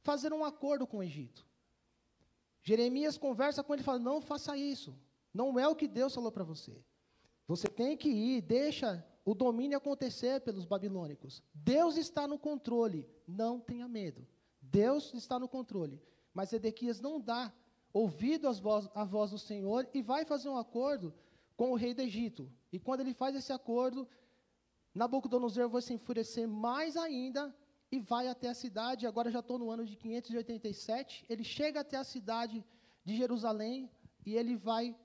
fazer 0.02 0.32
um 0.32 0.44
acordo 0.44 0.86
com 0.86 0.98
o 0.98 1.02
Egito. 1.02 1.46
Jeremias 2.62 3.16
conversa 3.16 3.62
com 3.62 3.74
ele 3.74 3.82
e 3.82 3.84
fala: 3.84 3.98
Não 3.98 4.20
faça 4.20 4.56
isso. 4.56 4.98
Não 5.32 5.58
é 5.58 5.68
o 5.68 5.76
que 5.76 5.86
Deus 5.86 6.14
falou 6.14 6.32
para 6.32 6.42
você. 6.42 6.82
Você 7.46 7.68
tem 7.68 7.96
que 7.96 8.08
ir, 8.08 8.42
deixa 8.42 9.04
o 9.24 9.34
domínio 9.34 9.78
acontecer 9.78 10.40
pelos 10.40 10.64
babilônicos. 10.64 11.42
Deus 11.54 11.96
está 11.96 12.26
no 12.26 12.38
controle, 12.38 13.08
não 13.26 13.60
tenha 13.60 13.86
medo. 13.88 14.26
Deus 14.60 15.14
está 15.14 15.38
no 15.38 15.48
controle. 15.48 16.02
Mas 16.34 16.52
Edequias 16.52 17.00
não 17.00 17.20
dá 17.20 17.52
ouvido 17.92 18.52
voz, 18.54 18.88
à 18.94 19.04
voz 19.04 19.30
do 19.30 19.38
Senhor 19.38 19.88
e 19.94 20.02
vai 20.02 20.24
fazer 20.24 20.48
um 20.48 20.56
acordo 20.56 21.14
com 21.56 21.70
o 21.70 21.76
rei 21.76 21.94
do 21.94 22.02
Egito. 22.02 22.50
E 22.72 22.78
quando 22.78 23.00
ele 23.00 23.14
faz 23.14 23.34
esse 23.34 23.52
acordo, 23.52 24.08
Nabucodonosor 24.94 25.68
vai 25.68 25.82
se 25.82 25.94
enfurecer 25.94 26.48
mais 26.48 26.96
ainda 26.96 27.54
e 27.90 28.00
vai 28.00 28.28
até 28.28 28.48
a 28.48 28.54
cidade. 28.54 29.06
Agora 29.06 29.30
já 29.30 29.38
estou 29.38 29.58
no 29.58 29.70
ano 29.70 29.86
de 29.86 29.96
587. 29.96 31.24
Ele 31.28 31.44
chega 31.44 31.80
até 31.80 31.96
a 31.96 32.04
cidade 32.04 32.64
de 33.04 33.16
Jerusalém 33.16 33.90
e 34.24 34.34
ele 34.34 34.56
vai 34.56 34.96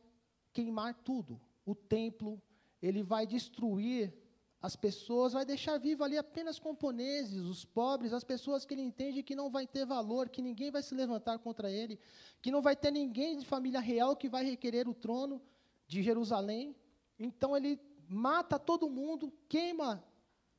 queimar 0.51 0.95
tudo 0.95 1.39
o 1.65 1.75
templo, 1.75 2.41
ele 2.81 3.03
vai 3.03 3.25
destruir 3.25 4.13
as 4.61 4.75
pessoas, 4.75 5.33
vai 5.33 5.43
deixar 5.43 5.79
vivo 5.79 6.03
ali 6.03 6.17
apenas 6.17 6.59
camponeses, 6.59 7.41
os 7.45 7.65
pobres, 7.65 8.13
as 8.13 8.23
pessoas 8.23 8.63
que 8.63 8.73
ele 8.75 8.83
entende 8.83 9.23
que 9.23 9.35
não 9.35 9.49
vai 9.49 9.65
ter 9.65 9.85
valor, 9.85 10.29
que 10.29 10.41
ninguém 10.41 10.69
vai 10.69 10.83
se 10.83 10.93
levantar 10.93 11.39
contra 11.39 11.71
ele, 11.71 11.99
que 12.41 12.51
não 12.51 12.61
vai 12.61 12.75
ter 12.75 12.91
ninguém 12.91 13.37
de 13.37 13.45
família 13.45 13.79
real 13.79 14.15
que 14.15 14.29
vai 14.29 14.43
requerer 14.45 14.87
o 14.87 14.93
trono 14.93 15.41
de 15.87 16.03
Jerusalém. 16.03 16.75
Então 17.17 17.57
ele 17.57 17.79
mata 18.07 18.59
todo 18.59 18.89
mundo, 18.89 19.33
queima, 19.49 20.03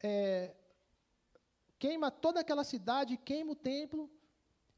é, 0.02 0.52
queima 1.78 2.11
toda 2.11 2.40
aquela 2.40 2.64
cidade, 2.64 3.16
queima 3.16 3.52
o 3.52 3.56
templo, 3.56 4.11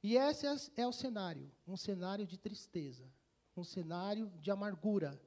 e 0.03 0.19
esse 0.19 0.47
é, 0.47 0.83
é 0.83 0.87
o 0.87 0.93
cenário, 0.93 1.51
um 1.67 1.79
cenário 1.79 2.27
de 2.27 2.37
tristeza, 2.37 3.11
um 3.57 3.65
cenário 3.65 4.31
de 4.39 4.51
amargura, 4.51 5.19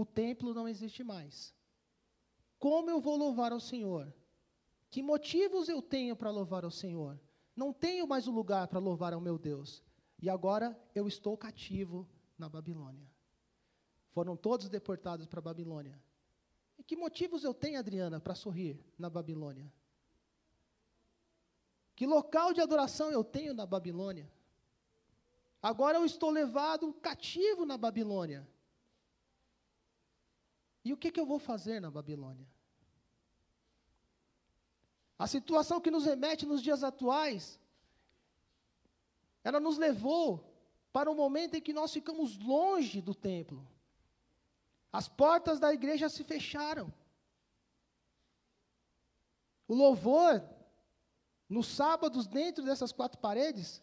o 0.00 0.06
templo 0.06 0.54
não 0.54 0.68
existe 0.68 1.02
mais. 1.02 1.52
Como 2.56 2.88
eu 2.88 3.00
vou 3.00 3.16
louvar 3.16 3.50
ao 3.50 3.58
Senhor? 3.58 4.14
Que 4.90 5.02
motivos 5.02 5.68
eu 5.68 5.82
tenho 5.82 6.14
para 6.14 6.30
louvar 6.30 6.64
ao 6.64 6.70
Senhor? 6.70 7.20
Não 7.56 7.72
tenho 7.72 8.06
mais 8.06 8.28
um 8.28 8.32
lugar 8.32 8.68
para 8.68 8.78
louvar 8.78 9.12
ao 9.12 9.20
meu 9.20 9.36
Deus. 9.36 9.82
E 10.22 10.30
agora 10.30 10.80
eu 10.94 11.08
estou 11.08 11.36
cativo 11.36 12.08
na 12.38 12.48
Babilônia. 12.48 13.10
Foram 14.10 14.36
todos 14.36 14.68
deportados 14.68 15.26
para 15.26 15.40
a 15.40 15.42
Babilônia. 15.42 16.00
E 16.78 16.84
que 16.84 16.94
motivos 16.96 17.42
eu 17.42 17.52
tenho, 17.52 17.80
Adriana, 17.80 18.20
para 18.20 18.36
sorrir 18.36 18.80
na 18.96 19.10
Babilônia? 19.10 19.72
Que 21.96 22.06
local 22.06 22.52
de 22.52 22.60
adoração 22.60 23.10
eu 23.10 23.24
tenho 23.24 23.52
na 23.52 23.66
Babilônia? 23.66 24.30
Agora 25.60 25.98
eu 25.98 26.04
estou 26.04 26.30
levado 26.30 26.92
cativo 26.92 27.66
na 27.66 27.76
Babilônia. 27.76 28.48
E 30.88 30.92
o 30.94 30.96
que, 30.96 31.12
que 31.12 31.20
eu 31.20 31.26
vou 31.26 31.38
fazer 31.38 31.80
na 31.80 31.90
Babilônia? 31.90 32.48
A 35.18 35.26
situação 35.26 35.82
que 35.82 35.90
nos 35.90 36.06
remete 36.06 36.46
nos 36.46 36.62
dias 36.62 36.82
atuais, 36.82 37.60
ela 39.44 39.60
nos 39.60 39.76
levou 39.76 40.50
para 40.90 41.10
um 41.10 41.14
momento 41.14 41.56
em 41.56 41.60
que 41.60 41.74
nós 41.74 41.92
ficamos 41.92 42.38
longe 42.38 43.02
do 43.02 43.14
templo. 43.14 43.68
As 44.90 45.06
portas 45.06 45.60
da 45.60 45.74
igreja 45.74 46.08
se 46.08 46.24
fecharam. 46.24 46.90
O 49.66 49.74
louvor, 49.74 50.42
nos 51.50 51.66
sábados, 51.66 52.26
dentro 52.26 52.64
dessas 52.64 52.92
quatro 52.92 53.18
paredes, 53.18 53.82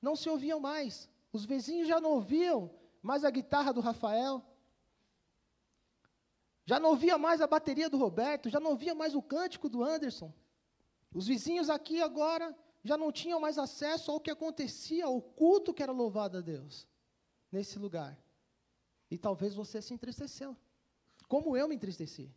não 0.00 0.16
se 0.16 0.30
ouviam 0.30 0.58
mais. 0.58 1.10
Os 1.30 1.44
vizinhos 1.44 1.86
já 1.86 2.00
não 2.00 2.12
ouviam 2.12 2.70
mais 3.02 3.22
a 3.22 3.30
guitarra 3.30 3.70
do 3.70 3.82
Rafael, 3.82 4.42
já 6.66 6.80
não 6.80 6.90
ouvia 6.90 7.16
mais 7.16 7.40
a 7.40 7.46
bateria 7.46 7.88
do 7.88 7.96
Roberto, 7.96 8.50
já 8.50 8.58
não 8.58 8.72
ouvia 8.72 8.94
mais 8.94 9.14
o 9.14 9.22
cântico 9.22 9.68
do 9.68 9.84
Anderson. 9.84 10.32
Os 11.14 11.28
vizinhos 11.28 11.70
aqui 11.70 12.02
agora 12.02 12.54
já 12.82 12.96
não 12.96 13.12
tinham 13.12 13.38
mais 13.38 13.56
acesso 13.56 14.10
ao 14.10 14.20
que 14.20 14.30
acontecia, 14.32 15.06
ao 15.06 15.22
culto 15.22 15.72
que 15.72 15.82
era 15.82 15.92
louvado 15.92 16.38
a 16.38 16.40
Deus 16.40 16.86
nesse 17.52 17.78
lugar. 17.78 18.18
E 19.08 19.16
talvez 19.16 19.54
você 19.54 19.80
se 19.80 19.94
entristeceu, 19.94 20.56
como 21.28 21.56
eu 21.56 21.68
me 21.68 21.76
entristeci. 21.76 22.34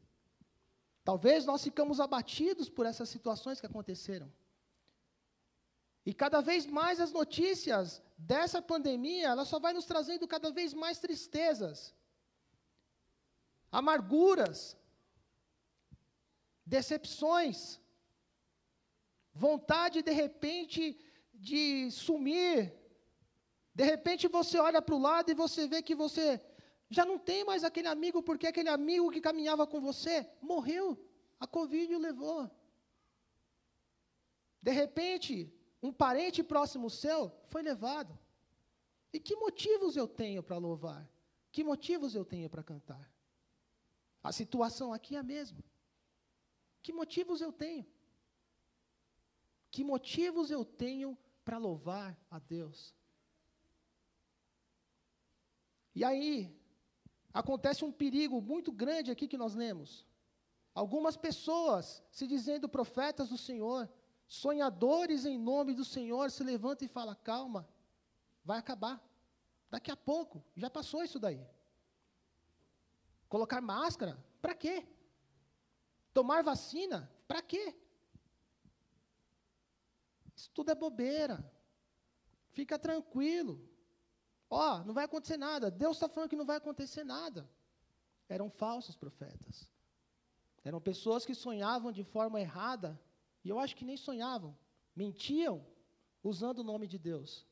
Talvez 1.04 1.44
nós 1.44 1.64
ficamos 1.64 2.00
abatidos 2.00 2.70
por 2.70 2.86
essas 2.86 3.10
situações 3.10 3.60
que 3.60 3.66
aconteceram. 3.66 4.32
E 6.06 6.14
cada 6.14 6.40
vez 6.40 6.68
mais 6.68 7.00
as 7.00 7.12
notícias 7.12 8.00
dessa 8.16 8.62
pandemia, 8.62 9.30
ela 9.30 9.44
só 9.44 9.60
vai 9.60 9.74
nos 9.74 9.86
trazendo 9.86 10.28
cada 10.28 10.52
vez 10.52 10.72
mais 10.72 11.00
tristezas 11.00 11.96
amarguras, 13.72 14.78
decepções, 16.66 17.80
vontade 19.34 20.02
de 20.02 20.12
repente 20.12 20.98
de 21.34 21.90
sumir. 21.92 22.74
De 23.74 23.84
repente 23.84 24.28
você 24.28 24.60
olha 24.60 24.82
para 24.82 24.96
o 24.96 25.00
lado 25.00 25.32
e 25.32 25.36
você 25.36 25.68
vê 25.68 25.82
que 25.82 25.96
você 25.96 26.42
já 26.90 27.06
não 27.06 27.20
tem 27.20 27.44
mais 27.44 27.64
aquele 27.64 27.88
amigo, 27.88 28.22
porque 28.24 28.48
aquele 28.48 28.70
amigo 28.70 29.12
que 29.12 29.22
caminhava 29.22 29.66
com 29.68 29.80
você 29.80 30.28
morreu. 30.42 30.98
A 31.40 31.48
Covid 31.48 31.96
o 31.96 32.00
levou. 32.00 32.50
De 34.62 34.72
repente, 34.72 35.54
um 35.82 35.94
parente 35.94 36.44
próximo 36.44 36.90
seu 36.90 37.32
foi 37.48 37.62
levado. 37.62 38.18
E 39.14 39.20
que 39.20 39.36
motivos 39.36 39.96
eu 39.96 40.08
tenho 40.08 40.44
para 40.44 40.58
louvar? 40.58 41.08
Que 41.52 41.64
motivos 41.64 42.14
eu 42.14 42.26
tenho 42.26 42.50
para 42.50 42.64
cantar? 42.64 43.10
A 44.24 44.32
situação 44.32 44.92
aqui 44.94 45.16
é 45.16 45.20
a 45.20 45.24
mesma. 45.24 45.64
Que 46.82 46.92
motivos 46.92 47.42
eu 47.42 47.52
tenho? 47.52 47.86
Que 49.72 49.84
motivos 49.84 50.50
eu 50.52 50.66
tenho 50.66 51.18
para 51.44 51.58
louvar 51.58 52.18
a 52.30 52.40
Deus? 52.40 52.94
E 55.96 56.04
aí, 56.04 56.56
acontece 57.34 57.84
um 57.84 57.92
perigo 57.92 58.42
muito 58.42 58.72
grande 58.72 59.12
aqui 59.12 59.28
que 59.28 59.38
nós 59.38 59.56
lemos. 59.56 60.06
Algumas 60.74 61.18
pessoas, 61.18 62.04
se 62.12 62.26
dizendo 62.28 62.70
profetas 62.70 63.30
do 63.30 63.38
Senhor, 63.38 63.90
sonhadores 64.28 65.26
em 65.26 65.38
nome 65.38 65.74
do 65.74 65.84
Senhor, 65.84 66.32
se 66.32 66.44
levantam 66.44 66.86
e 66.86 66.90
falam: 66.90 67.16
calma, 67.24 67.68
vai 68.44 68.60
acabar. 68.60 69.04
Daqui 69.70 69.92
a 69.92 69.98
pouco, 69.98 70.44
já 70.56 70.70
passou 70.70 71.04
isso 71.04 71.20
daí. 71.20 71.46
Colocar 73.30 73.62
máscara, 73.62 74.18
para 74.42 74.56
quê? 74.56 74.86
Tomar 76.14 76.44
vacina, 76.44 77.10
para 77.28 77.42
quê? 77.42 77.76
Isso 80.36 80.50
tudo 80.52 80.72
é 80.72 80.76
bobeira. 80.76 81.38
Fica 82.50 82.80
tranquilo. 82.80 83.62
Ó, 84.50 84.84
não 84.84 84.94
vai 84.94 85.06
acontecer 85.06 85.38
nada. 85.38 85.70
Deus 85.70 85.98
está 85.98 86.10
falando 86.10 86.30
que 86.30 86.36
não 86.36 86.46
vai 86.46 86.58
acontecer 86.58 87.04
nada. 87.04 87.48
Eram 88.28 88.50
falsos 88.50 88.96
profetas. 88.96 89.70
Eram 90.64 90.82
pessoas 90.82 91.26
que 91.26 91.36
sonhavam 91.36 91.92
de 91.92 92.04
forma 92.04 92.40
errada, 92.42 93.00
e 93.44 93.50
eu 93.50 93.60
acho 93.60 93.76
que 93.76 93.86
nem 93.86 93.96
sonhavam. 93.96 94.58
Mentiam 94.96 95.66
usando 96.24 96.60
o 96.60 96.64
nome 96.64 96.88
de 96.88 96.98
Deus. 96.98 97.46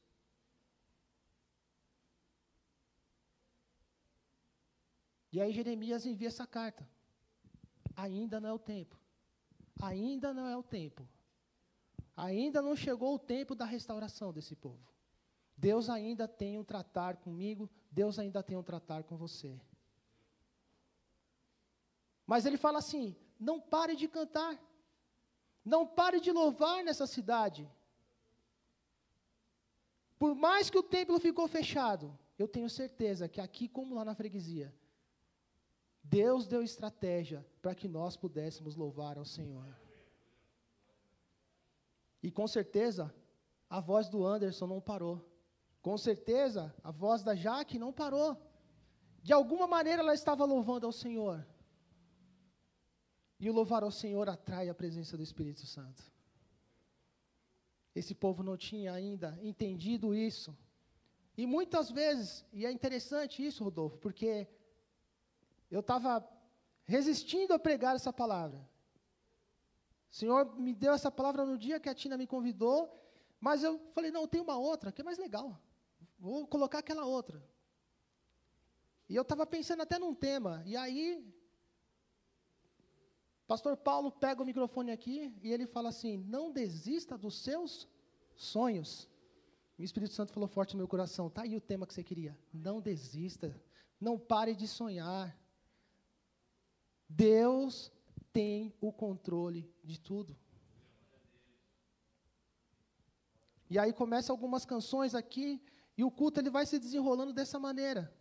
E 5.38 5.41
aí 5.41 5.51
Jeremias 5.51 6.03
envia 6.03 6.29
essa 6.29 6.48
carta. 6.48 6.84
Ainda 7.96 8.39
não 8.39 8.50
é 8.50 8.53
o 8.53 8.58
tempo. 8.58 9.00
Ainda 9.79 10.34
não 10.34 10.48
é 10.48 10.58
o 10.58 10.63
tempo. 10.63 11.08
Ainda 12.15 12.60
não 12.60 12.75
chegou 12.75 13.13
o 13.13 13.20
tempo 13.20 13.53
da 13.53 13.63
restauração 13.63 14.34
desse 14.34 14.56
povo. 14.56 14.91
Deus 15.56 15.91
ainda 15.91 16.27
tem 16.27 16.58
um 16.58 16.63
tratar 16.63 17.17
comigo, 17.17 17.70
Deus 17.91 18.17
ainda 18.17 18.41
tem 18.41 18.58
um 18.58 18.63
tratar 18.63 19.03
com 19.03 19.15
você. 19.15 19.62
Mas 22.25 22.48
ele 22.48 22.58
fala 22.58 22.79
assim: 22.79 23.15
não 23.39 23.62
pare 23.62 23.96
de 23.96 24.08
cantar, 24.08 24.60
não 25.63 25.86
pare 25.86 26.20
de 26.20 26.32
louvar 26.32 26.84
nessa 26.84 27.06
cidade. 27.06 27.70
Por 30.17 30.34
mais 30.34 30.72
que 30.72 30.79
o 30.79 30.89
templo 30.98 31.20
ficou 31.20 31.48
fechado, 31.48 32.17
eu 32.39 32.48
tenho 32.48 32.72
certeza 32.72 33.29
que 33.29 33.39
aqui, 33.39 33.67
como 33.67 33.94
lá 33.94 34.03
na 34.03 34.15
freguesia, 34.15 34.74
Deus 36.10 36.48
deu 36.48 36.64
estratégia 36.64 37.46
para 37.62 37.76
que 37.76 37.88
nós 37.88 38.16
pudéssemos 38.16 38.76
louvar 38.76 39.18
ao 39.18 39.26
Senhor. 39.26 39.68
E 42.24 42.32
com 42.32 42.48
certeza, 42.48 43.14
a 43.70 43.80
voz 43.80 44.08
do 44.08 44.26
Anderson 44.26 44.68
não 44.68 44.82
parou. 44.82 45.26
Com 45.82 45.98
certeza, 45.98 46.74
a 46.84 46.92
voz 46.92 47.24
da 47.24 47.36
Jaque 47.36 47.78
não 47.78 47.92
parou. 47.92 48.42
De 49.22 49.34
alguma 49.34 49.68
maneira 49.68 50.02
ela 50.02 50.14
estava 50.14 50.46
louvando 50.46 50.86
ao 50.86 50.92
Senhor. 50.92 51.46
E 53.40 53.50
o 53.50 53.54
louvar 53.54 53.84
ao 53.84 53.92
Senhor 53.92 54.30
atrai 54.30 54.70
a 54.70 54.76
presença 54.76 55.18
do 55.18 55.24
Espírito 55.24 55.66
Santo. 55.66 56.04
Esse 57.94 58.16
povo 58.16 58.44
não 58.44 58.56
tinha 58.56 58.94
ainda 58.94 59.38
entendido 59.42 60.16
isso. 60.16 60.58
E 61.36 61.46
muitas 61.46 61.92
vezes, 61.92 62.46
e 62.54 62.66
é 62.66 62.72
interessante 62.72 63.46
isso, 63.46 63.64
Rodolfo, 63.64 63.98
porque 63.98 64.48
eu 65.69 65.81
estava 65.81 66.27
resistindo 66.86 67.53
a 67.53 67.59
pregar 67.59 67.95
essa 67.95 68.13
palavra. 68.13 68.59
O 70.10 70.15
Senhor 70.15 70.58
me 70.58 70.73
deu 70.73 70.93
essa 70.93 71.12
palavra 71.12 71.45
no 71.45 71.58
dia 71.58 71.80
que 71.80 71.89
a 71.89 71.93
Tina 71.93 72.17
me 72.17 72.25
convidou, 72.25 72.93
mas 73.39 73.63
eu 73.63 73.80
falei, 73.93 74.10
não, 74.10 74.27
tem 74.27 74.41
uma 74.41 74.58
outra 74.58 74.91
que 74.91 75.01
é 75.01 75.03
mais 75.03 75.17
legal. 75.17 75.60
Vou 76.17 76.47
colocar 76.47 76.80
aquela 76.80 77.06
outra. 77.06 77.43
E 79.10 79.15
eu 79.15 79.21
estava 79.21 79.45
pensando 79.45 79.82
até 79.82 79.97
num 79.99 80.13
tema, 80.13 80.63
e 80.65 80.75
aí, 80.75 81.25
pastor 83.47 83.77
Paulo 83.77 84.12
pega 84.12 84.41
o 84.41 84.45
microfone 84.45 84.91
aqui 84.91 85.34
e 85.41 85.51
ele 85.51 85.65
fala 85.65 85.89
assim: 85.89 86.17
não 86.17 86.51
desista 86.51 87.17
dos 87.17 87.38
seus 87.39 87.88
sonhos. 88.36 89.08
o 89.77 89.84
Espírito 89.84 90.13
Santo 90.13 90.34
falou 90.34 90.49
forte 90.49 90.73
no 90.73 90.80
meu 90.80 90.88
coração: 90.88 91.30
tá 91.30 91.43
aí 91.43 91.56
o 91.56 91.62
tema 91.62 91.88
que 91.88 91.93
você 91.93 92.03
queria. 92.03 92.38
Não 92.51 92.82
desista, 92.82 93.56
não 93.99 94.17
pare 94.17 94.56
de 94.56 94.67
sonhar. 94.67 95.38
Deus 97.10 97.91
tem 98.32 98.74
o 98.82 98.91
controle 98.91 99.70
de 99.84 100.00
tudo. 100.00 100.36
E 103.70 103.78
aí 103.78 103.91
começa 103.91 104.32
algumas 104.32 104.65
canções 104.65 105.13
aqui 105.13 105.62
e 105.98 106.04
o 106.04 106.12
culto 106.12 106.39
ele 106.39 106.50
vai 106.50 106.65
se 106.65 106.80
desenrolando 106.80 107.34
dessa 107.34 107.60
maneira. 107.60 108.13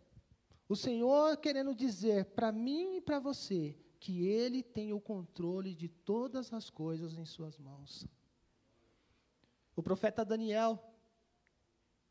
O 0.67 0.75
Senhor 0.75 1.37
querendo 1.37 1.73
dizer 1.73 2.25
para 2.25 2.51
mim 2.51 2.97
e 2.97 3.01
para 3.01 3.19
você 3.19 3.77
que 3.99 4.27
ele 4.27 4.61
tem 4.61 4.91
o 4.91 4.99
controle 4.99 5.73
de 5.73 5.87
todas 5.87 6.51
as 6.53 6.69
coisas 6.69 7.17
em 7.17 7.25
suas 7.25 7.57
mãos. 7.57 8.05
O 9.75 9.81
profeta 9.81 10.25
Daniel, 10.25 10.83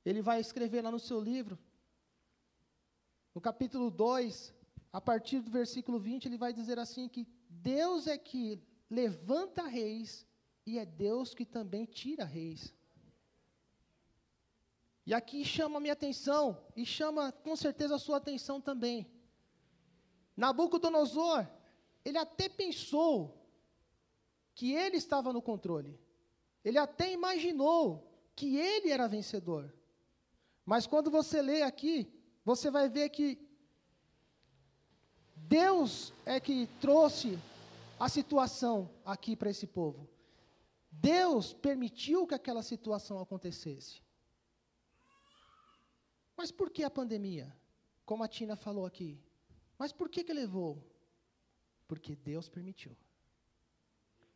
ele 0.04 0.22
vai 0.22 0.40
escrever 0.40 0.82
lá 0.82 0.90
no 0.90 0.98
seu 0.98 1.20
livro, 1.20 1.58
no 3.34 3.40
capítulo 3.40 3.90
2, 3.90 4.54
a 4.96 5.00
partir 5.08 5.40
do 5.40 5.50
versículo 5.50 5.98
20, 5.98 6.24
ele 6.24 6.38
vai 6.38 6.54
dizer 6.54 6.78
assim: 6.78 7.06
que 7.06 7.28
Deus 7.50 8.06
é 8.06 8.16
que 8.16 8.58
levanta 8.88 9.66
reis 9.66 10.26
e 10.64 10.78
é 10.78 10.86
Deus 10.86 11.34
que 11.34 11.44
também 11.44 11.84
tira 11.84 12.24
reis. 12.24 12.74
E 15.04 15.12
aqui 15.12 15.44
chama 15.44 15.76
a 15.76 15.80
minha 15.80 15.92
atenção, 15.92 16.58
e 16.74 16.86
chama 16.86 17.30
com 17.30 17.54
certeza 17.54 17.96
a 17.96 17.98
sua 17.98 18.16
atenção 18.16 18.58
também. 18.58 19.06
Nabucodonosor, 20.34 21.46
ele 22.02 22.16
até 22.16 22.48
pensou 22.48 23.46
que 24.54 24.72
ele 24.72 24.96
estava 24.96 25.30
no 25.30 25.42
controle. 25.42 26.00
Ele 26.64 26.78
até 26.78 27.12
imaginou 27.12 28.10
que 28.34 28.56
ele 28.56 28.90
era 28.90 29.06
vencedor. 29.06 29.70
Mas 30.64 30.86
quando 30.86 31.10
você 31.10 31.42
lê 31.42 31.60
aqui, 31.60 32.10
você 32.42 32.70
vai 32.70 32.88
ver 32.88 33.10
que 33.10 33.45
Deus 35.48 36.12
é 36.24 36.40
que 36.40 36.66
trouxe 36.80 37.38
a 38.00 38.08
situação 38.08 38.90
aqui 39.04 39.36
para 39.36 39.50
esse 39.50 39.66
povo. 39.66 40.08
Deus 40.90 41.52
permitiu 41.52 42.26
que 42.26 42.34
aquela 42.34 42.62
situação 42.62 43.20
acontecesse. 43.20 44.02
Mas 46.36 46.50
por 46.50 46.68
que 46.70 46.82
a 46.82 46.90
pandemia? 46.90 47.54
Como 48.04 48.24
a 48.24 48.28
Tina 48.28 48.56
falou 48.56 48.84
aqui. 48.84 49.20
Mas 49.78 49.92
por 49.92 50.08
que 50.08 50.24
que 50.24 50.32
levou? 50.32 50.82
Porque 51.86 52.16
Deus 52.16 52.48
permitiu. 52.48 52.96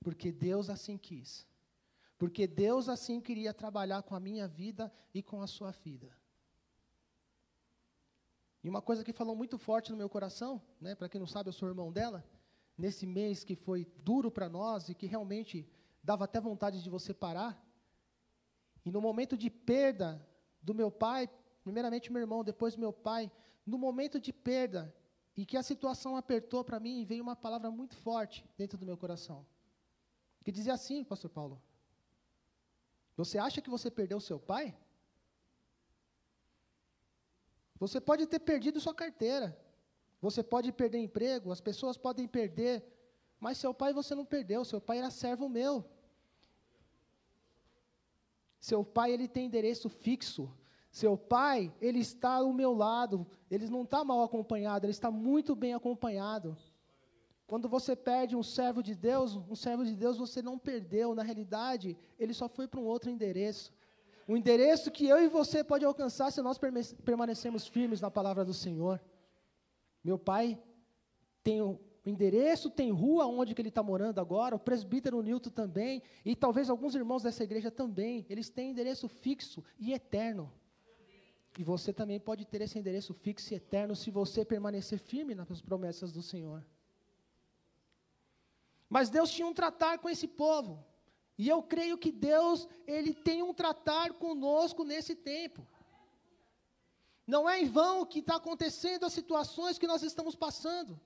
Porque 0.00 0.30
Deus 0.30 0.70
assim 0.70 0.96
quis. 0.96 1.46
Porque 2.16 2.46
Deus 2.46 2.88
assim 2.88 3.20
queria 3.20 3.52
trabalhar 3.52 4.02
com 4.02 4.14
a 4.14 4.20
minha 4.20 4.46
vida 4.46 4.92
e 5.12 5.22
com 5.22 5.42
a 5.42 5.46
sua 5.46 5.72
vida. 5.72 6.19
E 8.62 8.68
uma 8.68 8.82
coisa 8.82 9.02
que 9.02 9.12
falou 9.12 9.34
muito 9.34 9.56
forte 9.58 9.90
no 9.90 9.96
meu 9.96 10.08
coração, 10.08 10.60
né, 10.80 10.94
para 10.94 11.08
quem 11.08 11.18
não 11.18 11.26
sabe, 11.26 11.48
eu 11.48 11.52
sou 11.52 11.68
irmão 11.68 11.90
dela, 11.90 12.24
nesse 12.76 13.06
mês 13.06 13.42
que 13.44 13.54
foi 13.54 13.86
duro 14.04 14.30
para 14.30 14.48
nós 14.48 14.88
e 14.88 14.94
que 14.94 15.06
realmente 15.06 15.68
dava 16.02 16.24
até 16.24 16.40
vontade 16.40 16.82
de 16.82 16.90
você 16.90 17.12
parar. 17.14 17.62
E 18.84 18.90
no 18.90 19.00
momento 19.00 19.36
de 19.36 19.50
perda 19.50 20.26
do 20.62 20.74
meu 20.74 20.90
pai, 20.90 21.28
primeiramente 21.62 22.12
meu 22.12 22.20
irmão, 22.20 22.44
depois 22.44 22.76
meu 22.76 22.92
pai, 22.92 23.30
no 23.66 23.78
momento 23.78 24.20
de 24.20 24.32
perda 24.32 24.94
e 25.36 25.46
que 25.46 25.56
a 25.56 25.62
situação 25.62 26.16
apertou 26.16 26.62
para 26.64 26.80
mim, 26.80 27.04
veio 27.04 27.22
uma 27.22 27.36
palavra 27.36 27.70
muito 27.70 27.96
forte 27.96 28.44
dentro 28.56 28.76
do 28.76 28.86
meu 28.86 28.96
coração. 28.96 29.46
Que 30.44 30.52
dizia 30.52 30.74
assim, 30.74 31.04
pastor 31.04 31.30
Paulo: 31.30 31.62
Você 33.16 33.38
acha 33.38 33.60
que 33.60 33.70
você 33.70 33.90
perdeu 33.90 34.20
seu 34.20 34.38
pai? 34.38 34.76
Você 37.80 37.98
pode 38.00 38.26
ter 38.26 38.38
perdido 38.38 38.78
sua 38.78 38.94
carteira. 38.94 39.58
Você 40.20 40.42
pode 40.42 40.70
perder 40.70 40.98
emprego, 40.98 41.50
as 41.50 41.62
pessoas 41.62 41.96
podem 41.96 42.28
perder, 42.28 42.84
mas 43.40 43.56
seu 43.56 43.72
pai 43.72 43.94
você 43.94 44.14
não 44.14 44.26
perdeu, 44.26 44.66
seu 44.66 44.78
pai 44.78 44.98
era 44.98 45.10
servo 45.10 45.48
meu. 45.48 45.82
Seu 48.60 48.84
pai 48.84 49.12
ele 49.12 49.26
tem 49.26 49.46
endereço 49.46 49.88
fixo. 49.88 50.52
Seu 50.92 51.16
pai, 51.16 51.72
ele 51.80 52.00
está 52.00 52.32
ao 52.34 52.52
meu 52.52 52.74
lado, 52.74 53.26
ele 53.50 53.68
não 53.68 53.84
está 53.84 54.04
mal 54.04 54.22
acompanhado, 54.22 54.84
ele 54.84 54.90
está 54.90 55.10
muito 55.10 55.54
bem 55.54 55.72
acompanhado. 55.72 56.56
Quando 57.46 57.68
você 57.68 57.96
perde 57.96 58.36
um 58.36 58.42
servo 58.42 58.82
de 58.82 58.94
Deus, 58.94 59.36
um 59.36 59.54
servo 59.54 59.84
de 59.84 59.94
Deus 59.94 60.18
você 60.18 60.42
não 60.42 60.58
perdeu, 60.58 61.14
na 61.14 61.22
realidade, 61.22 61.96
ele 62.18 62.34
só 62.34 62.48
foi 62.48 62.66
para 62.68 62.80
um 62.80 62.84
outro 62.84 63.08
endereço. 63.08 63.72
O 64.26 64.36
endereço 64.36 64.90
que 64.90 65.06
eu 65.06 65.18
e 65.18 65.28
você 65.28 65.64
pode 65.64 65.84
alcançar 65.84 66.30
se 66.30 66.40
nós 66.40 66.58
permanecermos 67.04 67.66
firmes 67.66 68.00
na 68.00 68.10
palavra 68.10 68.44
do 68.44 68.54
Senhor. 68.54 69.00
Meu 70.02 70.18
pai 70.18 70.58
tem 71.42 71.60
o 71.60 71.78
endereço, 72.04 72.70
tem 72.70 72.90
rua 72.90 73.26
onde 73.26 73.54
que 73.54 73.60
ele 73.60 73.68
está 73.68 73.82
morando 73.82 74.20
agora, 74.20 74.56
o 74.56 74.58
presbítero 74.58 75.20
Nilton 75.22 75.50
também, 75.50 76.02
e 76.24 76.34
talvez 76.34 76.70
alguns 76.70 76.94
irmãos 76.94 77.22
dessa 77.22 77.44
igreja 77.44 77.70
também. 77.70 78.24
Eles 78.28 78.48
têm 78.48 78.70
endereço 78.70 79.08
fixo 79.08 79.64
e 79.78 79.92
eterno. 79.92 80.52
E 81.58 81.64
você 81.64 81.92
também 81.92 82.20
pode 82.20 82.44
ter 82.46 82.60
esse 82.60 82.78
endereço 82.78 83.12
fixo 83.12 83.52
e 83.52 83.56
eterno 83.56 83.96
se 83.96 84.10
você 84.10 84.44
permanecer 84.44 84.98
firme 84.98 85.34
nas 85.34 85.60
promessas 85.60 86.12
do 86.12 86.22
Senhor. 86.22 86.64
Mas 88.88 89.10
Deus 89.10 89.30
tinha 89.30 89.46
um 89.46 89.54
tratar 89.54 89.98
com 89.98 90.08
esse 90.08 90.26
povo. 90.26 90.84
E 91.40 91.48
eu 91.48 91.62
creio 91.62 91.96
que 91.96 92.12
Deus, 92.12 92.68
ele 92.86 93.14
tem 93.14 93.42
um 93.42 93.54
tratar 93.54 94.12
conosco 94.12 94.84
nesse 94.84 95.14
tempo. 95.14 95.66
Não 97.26 97.48
é 97.48 97.62
em 97.62 97.64
vão 97.64 98.04
que 98.04 98.18
está 98.18 98.36
acontecendo 98.36 99.06
as 99.06 99.14
situações 99.14 99.78
que 99.78 99.86
nós 99.86 100.02
estamos 100.02 100.34
passando. 100.34 101.00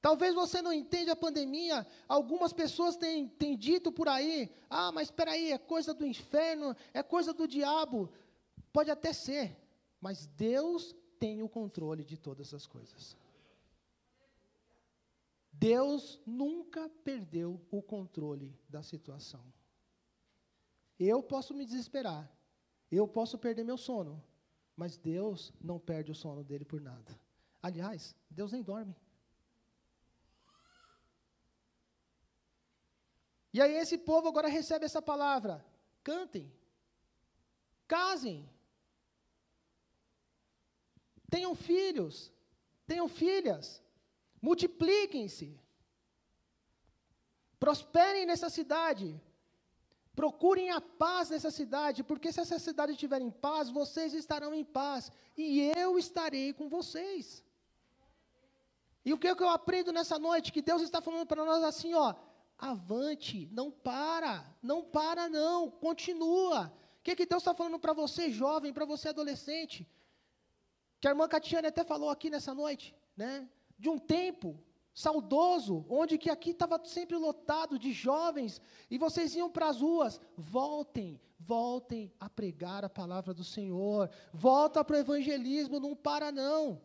Talvez 0.00 0.34
você 0.34 0.62
não 0.62 0.72
entenda 0.72 1.12
a 1.12 1.16
pandemia. 1.16 1.86
Algumas 2.08 2.50
pessoas 2.50 2.96
têm, 2.96 3.28
têm 3.28 3.58
dito 3.58 3.92
por 3.92 4.08
aí: 4.08 4.50
ah, 4.70 4.90
mas 4.90 5.08
espera 5.08 5.32
aí, 5.32 5.52
é 5.52 5.58
coisa 5.58 5.92
do 5.92 6.06
inferno, 6.06 6.74
é 6.94 7.02
coisa 7.02 7.34
do 7.34 7.46
diabo. 7.46 8.10
Pode 8.72 8.90
até 8.90 9.12
ser, 9.12 9.54
mas 10.00 10.24
Deus 10.28 10.96
tem 11.18 11.42
o 11.42 11.48
controle 11.48 12.06
de 12.06 12.16
todas 12.16 12.54
as 12.54 12.66
coisas. 12.66 13.18
Deus 15.52 16.18
nunca 16.24 16.88
perdeu 17.04 17.60
o 17.70 17.82
controle 17.82 18.58
da 18.66 18.82
situação. 18.82 19.57
Eu 20.98 21.22
posso 21.22 21.54
me 21.54 21.64
desesperar, 21.64 22.30
eu 22.90 23.06
posso 23.06 23.38
perder 23.38 23.64
meu 23.64 23.76
sono, 23.76 24.22
mas 24.76 24.96
Deus 24.96 25.52
não 25.60 25.78
perde 25.78 26.10
o 26.10 26.14
sono 26.14 26.42
dele 26.42 26.64
por 26.64 26.80
nada. 26.80 27.18
Aliás, 27.62 28.16
Deus 28.30 28.52
nem 28.52 28.62
dorme. 28.62 28.96
E 33.52 33.60
aí 33.60 33.74
esse 33.74 33.98
povo 33.98 34.28
agora 34.28 34.48
recebe 34.48 34.84
essa 34.84 35.00
palavra: 35.00 35.64
cantem, 36.02 36.52
casem, 37.86 38.48
tenham 41.30 41.54
filhos, 41.54 42.32
tenham 42.86 43.08
filhas, 43.08 43.82
multipliquem-se, 44.40 45.58
prosperem 47.58 48.26
nessa 48.26 48.48
cidade, 48.48 49.20
procurem 50.18 50.68
a 50.70 50.80
paz 50.80 51.30
nessa 51.30 51.48
cidade, 51.48 52.02
porque 52.02 52.32
se 52.32 52.40
essa 52.40 52.58
cidade 52.58 52.90
estiver 52.90 53.22
em 53.22 53.30
paz, 53.30 53.70
vocês 53.70 54.12
estarão 54.12 54.52
em 54.52 54.64
paz, 54.64 55.12
e 55.36 55.60
eu 55.76 55.96
estarei 55.96 56.52
com 56.52 56.68
vocês. 56.68 57.44
E 59.04 59.12
o 59.12 59.18
que, 59.18 59.28
é 59.28 59.34
que 59.36 59.44
eu 59.44 59.48
aprendo 59.48 59.92
nessa 59.92 60.18
noite? 60.18 60.52
Que 60.52 60.60
Deus 60.60 60.82
está 60.82 61.00
falando 61.00 61.24
para 61.24 61.44
nós 61.44 61.62
assim, 61.62 61.94
ó, 61.94 62.16
avante, 62.58 63.48
não 63.52 63.70
para, 63.70 64.44
não 64.60 64.82
para 64.82 65.28
não, 65.28 65.70
continua. 65.70 66.66
O 66.98 67.02
que, 67.04 67.14
que 67.14 67.24
Deus 67.24 67.42
está 67.42 67.54
falando 67.54 67.78
para 67.78 67.92
você, 67.92 68.28
jovem, 68.28 68.72
para 68.72 68.84
você, 68.84 69.10
adolescente? 69.10 69.88
Que 70.98 71.06
a 71.06 71.12
irmã 71.12 71.28
Catiane 71.28 71.68
até 71.68 71.84
falou 71.84 72.10
aqui 72.10 72.28
nessa 72.28 72.52
noite, 72.52 72.92
né? 73.16 73.48
De 73.78 73.88
um 73.88 74.00
tempo 74.00 74.60
saudoso, 74.98 75.86
onde 75.88 76.18
que 76.18 76.28
aqui 76.28 76.50
estava 76.50 76.80
sempre 76.84 77.16
lotado 77.16 77.78
de 77.78 77.92
jovens, 77.92 78.60
e 78.90 78.98
vocês 78.98 79.32
iam 79.36 79.48
para 79.48 79.68
as 79.68 79.80
ruas, 79.80 80.20
voltem, 80.36 81.20
voltem 81.38 82.12
a 82.18 82.28
pregar 82.28 82.84
a 82.84 82.88
palavra 82.88 83.32
do 83.32 83.44
Senhor, 83.44 84.10
volta 84.34 84.82
para 84.82 84.96
o 84.96 84.98
evangelismo, 84.98 85.78
não 85.78 85.94
para 85.94 86.32
não, 86.32 86.80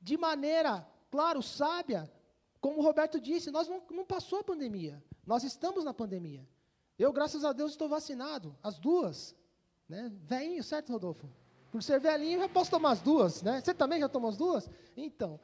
de 0.00 0.16
maneira, 0.16 0.88
claro, 1.10 1.42
sábia, 1.42 2.10
como 2.58 2.78
o 2.78 2.82
Roberto 2.82 3.20
disse, 3.20 3.50
nós 3.50 3.68
não, 3.68 3.82
não 3.90 4.06
passou 4.06 4.38
a 4.38 4.44
pandemia, 4.44 5.04
nós 5.26 5.44
estamos 5.44 5.84
na 5.84 5.92
pandemia. 5.92 6.48
Eu, 6.98 7.12
graças 7.12 7.44
a 7.44 7.52
Deus, 7.52 7.72
estou 7.72 7.86
vacinado, 7.86 8.56
as 8.62 8.78
duas. 8.78 9.36
Né? 9.86 10.10
Velhinho, 10.24 10.64
certo, 10.64 10.90
Rodolfo? 10.90 11.28
Por 11.70 11.82
ser 11.82 12.00
velhinho, 12.00 12.40
já 12.40 12.48
posso 12.48 12.70
tomar 12.70 12.92
as 12.92 13.02
duas, 13.02 13.42
né? 13.42 13.60
Você 13.60 13.74
também 13.74 14.00
já 14.00 14.08
tomou 14.08 14.30
as 14.30 14.38
duas? 14.38 14.70
Então, 14.96 15.38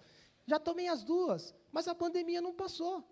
já 0.46 0.58
tomei 0.58 0.88
as 0.88 1.02
duas, 1.02 1.54
mas 1.72 1.88
a 1.88 1.94
pandemia 1.94 2.40
não 2.40 2.52
passou. 2.52 3.04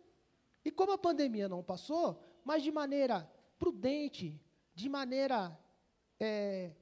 E 0.64 0.70
como 0.70 0.92
a 0.92 0.98
pandemia 0.98 1.48
não 1.48 1.62
passou, 1.62 2.22
mas 2.44 2.62
de 2.62 2.70
maneira 2.70 3.30
prudente, 3.58 4.40
de 4.74 4.88
maneira 4.88 5.56
é, 6.20 6.72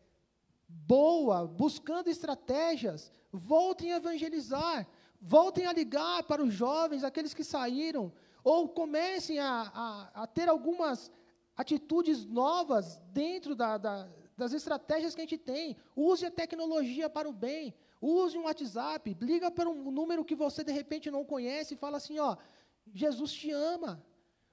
boa, 0.69 1.47
buscando 1.47 2.09
estratégias, 2.09 3.13
voltem 3.33 3.93
a 3.93 3.97
evangelizar, 3.97 4.87
voltem 5.21 5.67
a 5.67 5.73
ligar 5.73 6.23
para 6.25 6.43
os 6.43 6.53
jovens, 6.53 7.05
aqueles 7.05 7.35
que 7.35 7.45
saíram, 7.45 8.13
ou 8.43 8.69
comecem 8.69 9.39
a, 9.39 9.71
a, 9.75 10.23
a 10.23 10.27
ter 10.27 10.49
algumas 10.49 11.11
atitudes 11.57 12.25
novas 12.25 12.99
dentro 13.13 13.55
da, 13.55 13.77
da, 13.77 14.09
das 14.41 14.53
estratégias 14.61 15.15
que 15.15 15.21
a 15.21 15.27
gente 15.27 15.39
tem. 15.53 15.77
Use 15.95 16.25
a 16.27 16.37
tecnologia 16.43 17.09
para 17.17 17.29
o 17.29 17.33
bem. 17.47 17.75
Use 18.01 18.37
um 18.39 18.45
WhatsApp, 18.49 19.17
liga 19.21 19.49
para 19.51 19.69
um 19.69 19.91
número 19.99 20.25
que 20.29 20.37
você 20.45 20.61
de 20.65 20.75
repente 20.81 21.11
não 21.17 21.25
conhece 21.33 21.75
e 21.75 21.83
fala 21.85 21.97
assim, 21.99 22.19
ó, 22.19 22.31
Jesus 23.03 23.33
te 23.41 23.51
ama. 23.51 23.93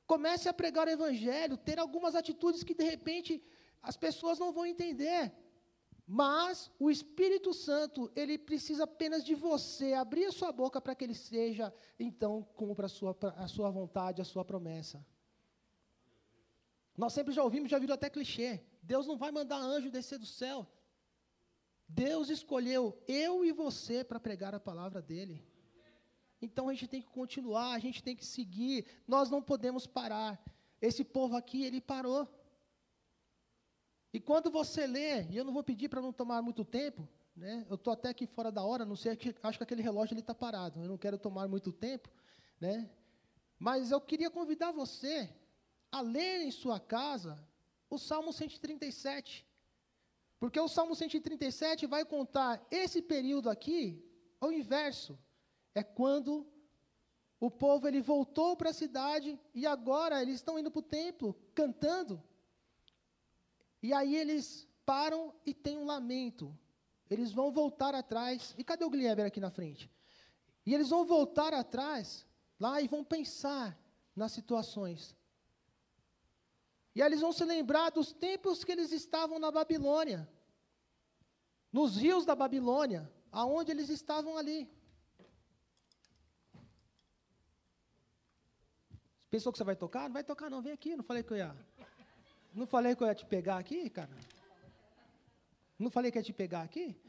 Comece 0.06 0.46
a 0.50 0.54
pregar 0.62 0.88
o 0.88 0.96
evangelho, 0.98 1.64
ter 1.70 1.80
algumas 1.80 2.14
atitudes 2.22 2.64
que 2.68 2.76
de 2.82 2.86
repente 2.94 3.42
as 3.82 3.96
pessoas 4.06 4.38
não 4.44 4.52
vão 4.58 4.66
entender. 4.66 5.22
Mas 6.06 6.72
o 6.80 6.90
Espírito 6.90 7.54
Santo, 7.54 8.10
ele 8.16 8.38
precisa 8.38 8.84
apenas 8.86 9.22
de 9.30 9.36
você 9.36 9.88
abrir 9.94 10.26
a 10.26 10.32
sua 10.32 10.52
boca 10.62 10.80
para 10.80 10.96
que 10.96 11.04
ele 11.04 11.18
seja, 11.32 11.74
então, 12.00 12.32
cumpra 12.56 12.86
a 12.86 12.94
sua, 12.98 13.14
a 13.46 13.48
sua 13.56 13.70
vontade, 13.70 14.22
a 14.22 14.26
sua 14.26 14.46
promessa. 14.46 15.06
Nós 16.98 17.14
sempre 17.14 17.34
já 17.34 17.44
ouvimos, 17.44 17.70
já 17.70 17.78
viram 17.78 17.94
até 17.94 18.10
clichê. 18.10 18.52
Deus 18.88 19.06
não 19.06 19.18
vai 19.18 19.32
mandar 19.32 19.58
anjo 19.58 19.92
descer 19.92 20.18
do 20.18 20.26
céu. 20.26 20.66
Deus 21.90 22.30
escolheu 22.30 22.98
eu 23.06 23.44
e 23.44 23.52
você 23.52 24.02
para 24.02 24.18
pregar 24.18 24.56
a 24.56 24.62
palavra 24.62 25.02
dele. 25.02 25.46
Então 26.42 26.70
a 26.70 26.74
gente 26.74 26.88
tem 26.88 27.02
que 27.02 27.10
continuar, 27.10 27.74
a 27.74 27.80
gente 27.80 28.02
tem 28.02 28.16
que 28.16 28.26
seguir. 28.26 28.86
Nós 29.06 29.30
não 29.30 29.42
podemos 29.42 29.86
parar. 29.86 30.42
Esse 30.82 31.04
povo 31.04 31.36
aqui, 31.36 31.66
ele 31.66 31.82
parou. 31.82 32.26
E 34.14 34.22
quando 34.22 34.50
você 34.50 34.88
lê, 34.88 35.24
e 35.24 35.36
eu 35.36 35.44
não 35.44 35.52
vou 35.52 35.64
pedir 35.64 35.90
para 35.90 36.02
não 36.02 36.14
tomar 36.14 36.42
muito 36.42 36.64
tempo, 36.64 37.06
né? 37.36 37.66
Eu 37.70 37.76
estou 37.76 37.92
até 37.92 38.08
aqui 38.10 38.26
fora 38.26 38.52
da 38.52 38.64
hora, 38.64 38.86
não 38.86 38.96
sei, 38.96 39.18
acho 39.44 39.58
que 39.58 39.64
aquele 39.64 39.82
relógio 39.82 40.18
está 40.18 40.34
parado. 40.34 40.82
Eu 40.82 40.88
não 40.88 40.98
quero 40.98 41.18
tomar 41.18 41.48
muito 41.50 41.74
tempo, 41.74 42.10
né? 42.60 42.90
Mas 43.60 43.92
eu 43.92 44.00
queria 44.00 44.30
convidar 44.30 44.72
você 44.72 45.30
a 45.92 46.00
ler 46.00 46.44
em 46.44 46.52
sua 46.52 46.80
casa 46.80 47.38
o 47.90 47.98
Salmo 47.98 48.32
137. 48.32 49.46
Porque 50.40 50.60
o 50.60 50.68
Salmo 50.68 50.96
137 50.96 51.86
vai 51.88 52.06
contar 52.06 52.66
esse 52.70 53.02
período 53.02 53.50
aqui 53.50 54.04
ao 54.40 54.52
inverso. 54.52 55.18
É 55.74 55.84
quando 55.84 56.46
o 57.40 57.50
povo 57.50 57.88
ele 57.88 58.02
voltou 58.02 58.56
para 58.56 58.70
a 58.70 58.74
cidade 58.74 59.40
e 59.54 59.66
agora 59.66 60.22
eles 60.22 60.36
estão 60.36 60.58
indo 60.60 60.72
para 60.72 60.80
o 60.80 60.84
templo 60.84 61.36
cantando. 61.56 62.24
E 63.82 63.94
aí 63.94 64.16
eles 64.16 64.68
param 64.86 65.34
e 65.46 65.54
tem 65.54 65.78
um 65.78 65.86
lamento. 65.86 66.56
Eles 67.10 67.32
vão 67.32 67.52
voltar 67.52 67.96
atrás. 67.96 68.54
E 68.58 68.64
cadê 68.64 68.86
o 68.86 68.90
Glieber 68.90 69.26
aqui 69.26 69.40
na 69.40 69.50
frente? 69.50 69.90
E 70.66 70.74
eles 70.74 70.90
vão 70.90 71.06
voltar 71.06 71.54
atrás 71.54 72.26
lá 72.60 72.80
e 72.82 72.88
vão 72.88 73.04
pensar 73.04 73.78
nas 74.16 74.32
situações. 74.32 75.16
E 76.98 77.02
aí 77.02 77.10
eles 77.10 77.22
vão 77.22 77.32
se 77.32 77.46
lembrar 77.46 77.92
dos 77.92 78.12
tempos 78.12 78.64
que 78.64 78.72
eles 78.72 78.92
estavam 78.92 79.38
na 79.38 79.52
Babilônia. 79.52 80.28
Nos 81.72 81.96
rios 81.96 82.26
da 82.26 82.34
Babilônia, 82.34 83.08
aonde 83.32 83.70
eles 83.70 83.88
estavam 83.88 84.36
ali. 84.36 84.68
Pensou 89.30 89.52
que 89.52 89.60
você 89.60 89.64
vai 89.64 89.76
tocar? 89.76 90.06
Não 90.06 90.14
vai 90.14 90.24
tocar 90.24 90.50
não, 90.50 90.60
vem 90.60 90.74
aqui, 90.74 90.96
não 90.96 91.04
falei 91.04 91.22
que 91.22 91.34
eu 91.34 91.38
ia. 91.38 91.56
Não 92.52 92.66
falei 92.66 92.96
que 92.96 93.04
eu 93.04 93.08
ia 93.08 93.14
te 93.14 93.28
pegar 93.28 93.60
aqui, 93.60 93.92
cara? 93.92 94.10
Não 95.78 95.92
falei 95.92 96.12
que 96.12 96.18
ia 96.18 96.24
te 96.24 96.34
pegar 96.34 96.64
aqui? 96.64 97.00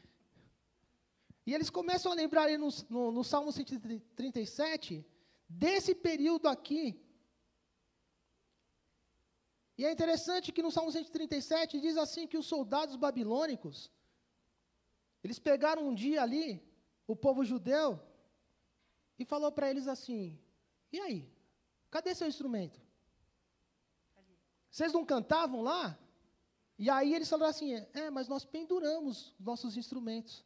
E 1.47 1.55
eles 1.55 1.71
começam 1.71 2.11
a 2.11 2.15
lembrar 2.15 2.43
ali 2.43 2.59
no, 2.59 2.69
no, 2.91 3.11
no 3.11 3.23
Salmo 3.23 3.51
137, 3.51 5.03
desse 5.47 5.95
período 5.95 6.47
aqui, 6.47 7.08
e 9.79 9.85
é 9.85 9.91
interessante 9.93 10.51
que 10.51 10.61
no 10.61 10.71
Salmo 10.75 10.91
137 10.91 11.79
diz 11.79 11.95
assim 11.95 12.27
que 12.27 12.37
os 12.37 12.45
soldados 12.45 12.97
babilônicos, 12.97 13.89
eles 15.23 15.39
pegaram 15.39 15.87
um 15.87 15.95
dia 15.95 16.21
ali, 16.21 16.61
o 17.07 17.15
povo 17.15 17.45
judeu, 17.45 17.97
e 19.17 19.23
falou 19.23 19.53
para 19.53 19.69
eles 19.69 19.87
assim: 19.87 20.37
"E 20.91 20.99
aí? 20.99 21.31
Cadê 21.89 22.13
seu 22.13 22.27
instrumento? 22.27 22.77
Vocês 24.69 24.91
não 24.91 25.05
cantavam 25.05 25.61
lá?" 25.61 25.97
E 26.77 26.89
aí 26.89 27.15
eles 27.15 27.29
falaram 27.29 27.51
assim: 27.51 27.73
"É, 27.93 28.09
mas 28.09 28.27
nós 28.27 28.43
penduramos 28.43 29.33
nossos 29.39 29.77
instrumentos. 29.77 30.43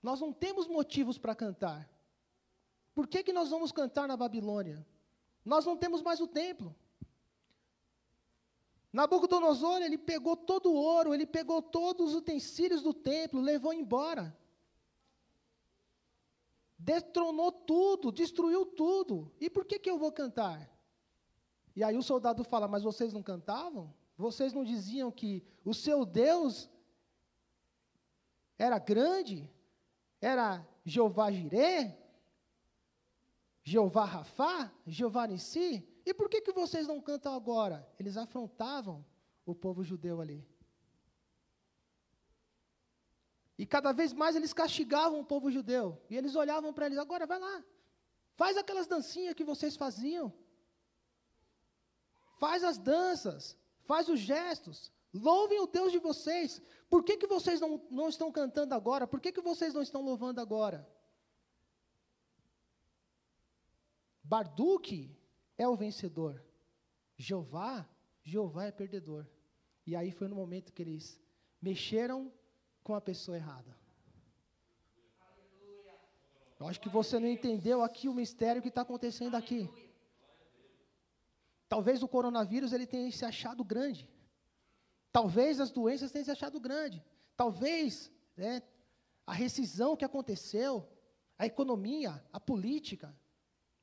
Nós 0.00 0.20
não 0.20 0.32
temos 0.32 0.68
motivos 0.68 1.18
para 1.18 1.34
cantar. 1.34 1.90
por 2.94 3.08
que, 3.08 3.24
que 3.24 3.32
nós 3.32 3.50
vamos 3.50 3.72
cantar 3.72 4.06
na 4.06 4.16
Babilônia? 4.16 4.86
Nós 5.44 5.64
não 5.66 5.76
temos 5.76 6.00
mais 6.00 6.20
o 6.20 6.28
templo. 6.28 6.76
Nabucodonosor, 8.92 9.82
ele 9.82 9.98
pegou 9.98 10.36
todo 10.36 10.70
o 10.70 10.74
ouro, 10.74 11.12
ele 11.12 11.26
pegou 11.26 11.60
todos 11.60 12.10
os 12.10 12.14
utensílios 12.14 12.82
do 12.82 12.94
templo, 12.94 13.40
levou 13.40 13.72
embora. 13.72 14.36
Destronou 16.78 17.52
tudo, 17.52 18.10
destruiu 18.10 18.64
tudo. 18.64 19.30
E 19.40 19.50
por 19.50 19.64
que, 19.64 19.78
que 19.78 19.90
eu 19.90 19.98
vou 19.98 20.12
cantar? 20.12 20.70
E 21.76 21.84
aí 21.84 21.96
o 21.96 22.02
soldado 22.02 22.42
fala: 22.44 22.66
Mas 22.66 22.82
vocês 22.82 23.12
não 23.12 23.22
cantavam? 23.22 23.92
Vocês 24.16 24.52
não 24.52 24.64
diziam 24.64 25.10
que 25.10 25.44
o 25.64 25.74
seu 25.74 26.04
Deus 26.04 26.68
era 28.58 28.78
grande? 28.78 29.48
Era 30.20 30.66
Jeová 30.84 31.30
Jireh? 31.30 31.96
Jeová 33.62 34.04
Rafá? 34.04 34.72
Jeová 34.86 35.26
Nissi? 35.26 35.86
E 36.08 36.14
por 36.14 36.26
que, 36.30 36.40
que 36.40 36.52
vocês 36.52 36.86
não 36.86 37.02
cantam 37.02 37.34
agora? 37.34 37.86
Eles 37.98 38.16
afrontavam 38.16 39.04
o 39.44 39.54
povo 39.54 39.84
judeu 39.84 40.22
ali. 40.22 40.42
E 43.58 43.66
cada 43.66 43.92
vez 43.92 44.14
mais 44.14 44.34
eles 44.34 44.54
castigavam 44.54 45.20
o 45.20 45.24
povo 45.32 45.50
judeu. 45.50 46.00
E 46.08 46.16
eles 46.16 46.34
olhavam 46.34 46.72
para 46.72 46.86
eles: 46.86 46.96
agora 46.96 47.26
vai 47.26 47.38
lá, 47.38 47.62
faz 48.36 48.56
aquelas 48.56 48.86
dancinhas 48.86 49.34
que 49.34 49.44
vocês 49.44 49.76
faziam. 49.76 50.32
Faz 52.38 52.64
as 52.64 52.78
danças, 52.78 53.54
faz 53.84 54.08
os 54.08 54.18
gestos. 54.18 54.90
Louvem 55.12 55.60
o 55.60 55.66
Deus 55.66 55.92
de 55.92 55.98
vocês. 55.98 56.62
Por 56.88 57.04
que, 57.04 57.18
que 57.18 57.26
vocês 57.26 57.60
não, 57.60 57.86
não 57.90 58.08
estão 58.08 58.32
cantando 58.32 58.74
agora? 58.74 59.06
Por 59.06 59.20
que, 59.20 59.30
que 59.30 59.42
vocês 59.42 59.74
não 59.74 59.82
estão 59.82 60.00
louvando 60.00 60.40
agora? 60.40 60.88
Barduque 64.24 65.17
é 65.58 65.66
o 65.68 65.76
vencedor. 65.76 66.42
Jeová, 67.16 67.86
Jeová 68.22 68.64
é 68.66 68.70
perdedor. 68.70 69.26
E 69.84 69.96
aí 69.96 70.12
foi 70.12 70.28
no 70.28 70.36
momento 70.36 70.72
que 70.72 70.80
eles 70.80 71.20
mexeram 71.60 72.32
com 72.82 72.94
a 72.94 73.00
pessoa 73.00 73.36
errada. 73.36 73.76
Eu 76.60 76.66
acho 76.66 76.80
que 76.80 76.88
você 76.88 77.18
não 77.18 77.28
entendeu 77.28 77.82
aqui 77.82 78.08
o 78.08 78.14
mistério 78.14 78.62
que 78.62 78.68
está 78.68 78.82
acontecendo 78.82 79.34
aqui. 79.34 79.68
Talvez 81.68 82.02
o 82.02 82.08
coronavírus 82.08 82.72
ele 82.72 82.86
tenha 82.86 83.10
se 83.12 83.24
achado 83.24 83.62
grande. 83.62 84.08
Talvez 85.12 85.60
as 85.60 85.70
doenças 85.70 86.10
tenham 86.10 86.24
se 86.24 86.30
achado 86.30 86.58
grande. 86.58 87.04
Talvez 87.36 88.10
né, 88.36 88.62
a 89.26 89.32
rescisão 89.32 89.96
que 89.96 90.04
aconteceu, 90.04 90.88
a 91.38 91.46
economia, 91.46 92.24
a 92.32 92.40
política, 92.40 93.14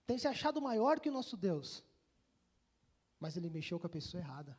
tem 0.05 0.17
se 0.17 0.27
achado 0.27 0.61
maior 0.61 0.99
que 0.99 1.09
o 1.09 1.11
nosso 1.11 1.35
Deus. 1.35 1.83
Mas 3.19 3.35
ele 3.35 3.49
mexeu 3.49 3.79
com 3.79 3.87
a 3.87 3.89
pessoa 3.89 4.21
errada. 4.21 4.57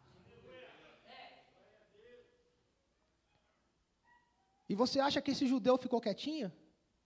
E 4.68 4.74
você 4.74 4.98
acha 4.98 5.22
que 5.22 5.30
esse 5.30 5.46
judeu 5.46 5.78
ficou 5.78 6.00
quietinho? 6.00 6.52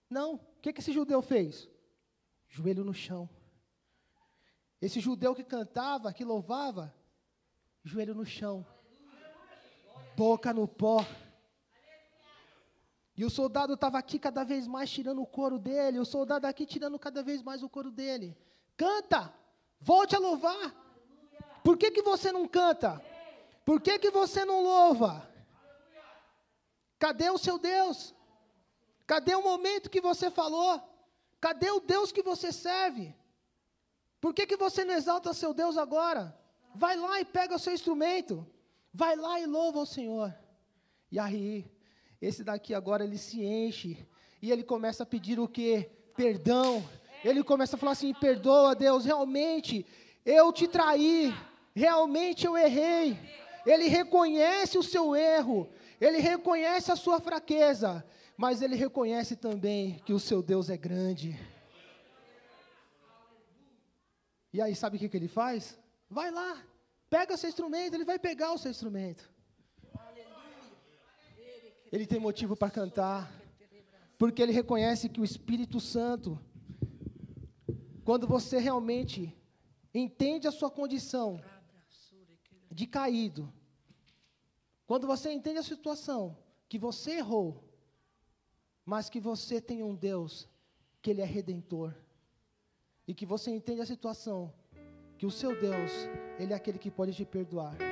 Não. 0.09 0.35
O 0.35 0.61
que, 0.61 0.73
que 0.73 0.79
esse 0.79 0.91
judeu 0.91 1.21
fez? 1.21 1.69
Joelho 2.47 2.83
no 2.83 2.93
chão. 2.93 3.29
Esse 4.81 4.99
judeu 4.99 5.35
que 5.35 5.43
cantava, 5.43 6.11
que 6.11 6.25
louvava, 6.25 6.93
joelho 7.83 8.15
no 8.15 8.25
chão, 8.25 8.65
boca 10.17 10.51
no 10.51 10.67
pó. 10.67 11.05
E 13.21 13.23
o 13.23 13.29
soldado 13.29 13.75
estava 13.75 13.99
aqui 13.99 14.17
cada 14.17 14.43
vez 14.43 14.65
mais 14.65 14.89
tirando 14.89 15.21
o 15.21 15.27
couro 15.27 15.59
dele, 15.59 15.99
o 15.99 16.05
soldado 16.05 16.47
aqui 16.47 16.65
tirando 16.65 16.97
cada 16.97 17.21
vez 17.21 17.43
mais 17.43 17.61
o 17.61 17.69
couro 17.69 17.91
dele. 17.91 18.35
Canta, 18.75 19.31
volte 19.79 20.15
a 20.15 20.19
louvar. 20.19 20.73
Por 21.63 21.77
que, 21.77 21.91
que 21.91 22.01
você 22.01 22.31
não 22.31 22.47
canta? 22.47 22.99
Por 23.63 23.79
que, 23.79 23.99
que 23.99 24.09
você 24.09 24.43
não 24.43 24.63
louva? 24.63 25.29
Cadê 26.97 27.29
o 27.29 27.37
seu 27.37 27.59
Deus? 27.59 28.11
Cadê 29.05 29.35
o 29.35 29.43
momento 29.43 29.91
que 29.91 30.01
você 30.01 30.31
falou? 30.31 30.81
Cadê 31.39 31.69
o 31.69 31.79
Deus 31.79 32.11
que 32.11 32.23
você 32.23 32.51
serve? 32.51 33.15
Por 34.19 34.33
que, 34.33 34.47
que 34.47 34.57
você 34.57 34.83
não 34.83 34.95
exalta 34.95 35.31
seu 35.31 35.53
Deus 35.53 35.77
agora? 35.77 36.35
Vai 36.73 36.97
lá 36.97 37.21
e 37.21 37.25
pega 37.25 37.55
o 37.55 37.59
seu 37.59 37.71
instrumento. 37.71 38.47
Vai 38.91 39.15
lá 39.15 39.39
e 39.39 39.45
louva 39.45 39.77
o 39.77 39.85
Senhor. 39.85 40.35
E 41.11 41.19
aí, 41.19 41.71
esse 42.21 42.43
daqui 42.43 42.73
agora 42.73 43.03
ele 43.03 43.17
se 43.17 43.43
enche. 43.43 43.97
E 44.41 44.51
ele 44.51 44.63
começa 44.63 45.03
a 45.03 45.05
pedir 45.05 45.39
o 45.39 45.47
quê? 45.47 45.89
Perdão. 46.15 46.87
Ele 47.23 47.43
começa 47.43 47.75
a 47.75 47.79
falar 47.79 47.93
assim: 47.93 48.13
perdoa, 48.13 48.75
Deus, 48.75 49.05
realmente 49.05 49.85
eu 50.25 50.53
te 50.53 50.67
traí. 50.67 51.33
Realmente 51.73 52.45
eu 52.45 52.57
errei. 52.57 53.17
Ele 53.65 53.87
reconhece 53.87 54.77
o 54.77 54.83
seu 54.83 55.15
erro. 55.15 55.69
Ele 55.99 56.19
reconhece 56.19 56.91
a 56.91 56.95
sua 56.95 57.19
fraqueza. 57.19 58.05
Mas 58.37 58.61
ele 58.61 58.75
reconhece 58.75 59.35
também 59.35 59.99
que 60.05 60.13
o 60.13 60.19
seu 60.19 60.41
Deus 60.41 60.69
é 60.69 60.77
grande. 60.77 61.39
E 64.53 64.61
aí, 64.61 64.75
sabe 64.75 64.97
o 64.97 64.99
que, 64.99 65.07
que 65.07 65.15
ele 65.15 65.27
faz? 65.27 65.79
Vai 66.09 66.29
lá, 66.29 66.61
pega 67.09 67.37
seu 67.37 67.47
instrumento, 67.47 67.93
ele 67.93 68.03
vai 68.03 68.19
pegar 68.19 68.51
o 68.51 68.57
seu 68.57 68.69
instrumento. 68.69 69.30
Ele 71.91 72.07
tem 72.07 72.19
motivo 72.19 72.55
para 72.55 72.71
cantar, 72.71 73.31
porque 74.17 74.41
ele 74.41 74.51
reconhece 74.51 75.09
que 75.09 75.19
o 75.19 75.25
Espírito 75.25 75.79
Santo, 75.79 76.39
quando 78.03 78.27
você 78.27 78.59
realmente 78.59 79.35
entende 79.93 80.47
a 80.47 80.51
sua 80.51 80.71
condição 80.71 81.41
de 82.71 82.87
caído, 82.87 83.51
quando 84.87 85.05
você 85.05 85.31
entende 85.31 85.59
a 85.59 85.63
situação 85.63 86.37
que 86.69 86.79
você 86.79 87.17
errou, 87.17 87.63
mas 88.85 89.09
que 89.09 89.19
você 89.19 89.59
tem 89.59 89.83
um 89.83 89.95
Deus 89.95 90.47
que 91.01 91.09
ele 91.09 91.21
é 91.21 91.25
redentor, 91.25 91.93
e 93.07 93.13
que 93.13 93.25
você 93.25 93.51
entende 93.51 93.81
a 93.81 93.85
situação, 93.85 94.53
que 95.17 95.25
o 95.25 95.31
seu 95.31 95.59
Deus, 95.59 95.91
Ele 96.39 96.53
é 96.53 96.55
aquele 96.55 96.79
que 96.79 96.89
pode 96.89 97.13
te 97.13 97.25
perdoar. 97.25 97.90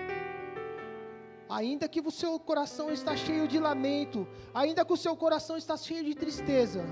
Ainda 1.49 1.87
que 1.89 1.99
o 1.99 2.11
seu 2.11 2.39
coração 2.39 2.91
está 2.91 3.15
cheio 3.15 3.47
de 3.47 3.59
lamento, 3.59 4.27
ainda 4.53 4.85
que 4.85 4.93
o 4.93 4.97
seu 4.97 5.15
coração 5.15 5.57
está 5.57 5.75
cheio 5.75 6.03
de 6.03 6.13
tristeza, 6.13 6.85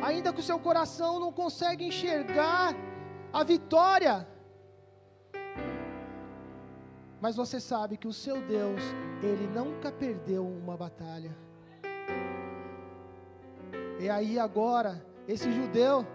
ainda 0.00 0.32
que 0.32 0.38
o 0.38 0.42
seu 0.42 0.58
coração 0.58 1.18
não 1.18 1.32
consegue 1.32 1.84
enxergar 1.84 2.76
a 3.32 3.42
vitória, 3.42 4.28
mas 7.20 7.34
você 7.34 7.58
sabe 7.58 7.96
que 7.96 8.06
o 8.06 8.12
seu 8.12 8.40
Deus, 8.42 8.80
Ele 9.20 9.48
nunca 9.48 9.90
perdeu 9.90 10.46
uma 10.46 10.76
batalha. 10.76 11.36
E 13.98 14.08
aí 14.08 14.38
agora, 14.38 15.04
esse 15.26 15.50
judeu, 15.50 16.06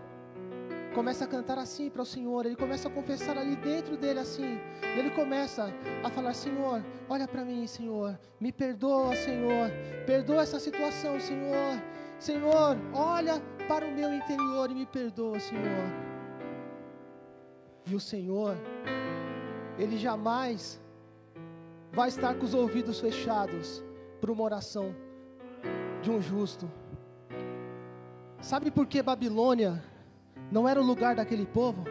começa 0.93 1.25
a 1.25 1.27
cantar 1.27 1.57
assim 1.57 1.89
para 1.89 2.01
o 2.01 2.05
Senhor, 2.05 2.45
ele 2.45 2.55
começa 2.55 2.87
a 2.87 2.91
confessar 2.91 3.37
ali 3.37 3.55
dentro 3.55 3.95
dele 3.95 4.19
assim, 4.19 4.59
ele 4.97 5.11
começa 5.11 5.71
a 6.03 6.09
falar: 6.09 6.33
Senhor, 6.33 6.83
olha 7.07 7.27
para 7.27 7.45
mim, 7.45 7.65
Senhor, 7.67 8.19
me 8.39 8.51
perdoa, 8.51 9.15
Senhor, 9.15 9.69
perdoa 10.05 10.41
essa 10.41 10.59
situação, 10.59 11.19
Senhor, 11.19 11.81
Senhor, 12.19 12.77
olha 12.93 13.41
para 13.67 13.85
o 13.85 13.91
meu 13.91 14.13
interior 14.13 14.69
e 14.71 14.75
me 14.75 14.85
perdoa, 14.85 15.39
Senhor. 15.39 16.09
E 17.85 17.95
o 17.95 17.99
Senhor, 17.99 18.57
Ele 19.77 19.97
jamais 19.97 20.79
vai 21.91 22.09
estar 22.09 22.35
com 22.35 22.45
os 22.45 22.53
ouvidos 22.53 22.99
fechados 22.99 23.83
para 24.19 24.31
uma 24.31 24.43
oração 24.43 24.93
de 26.01 26.11
um 26.11 26.21
justo. 26.21 26.69
Sabe 28.41 28.71
por 28.71 28.85
que 28.85 29.01
Babilônia 29.01 29.83
não 30.51 30.67
era 30.67 30.81
o 30.81 30.85
lugar 30.85 31.15
daquele 31.15 31.45
povo. 31.45 31.83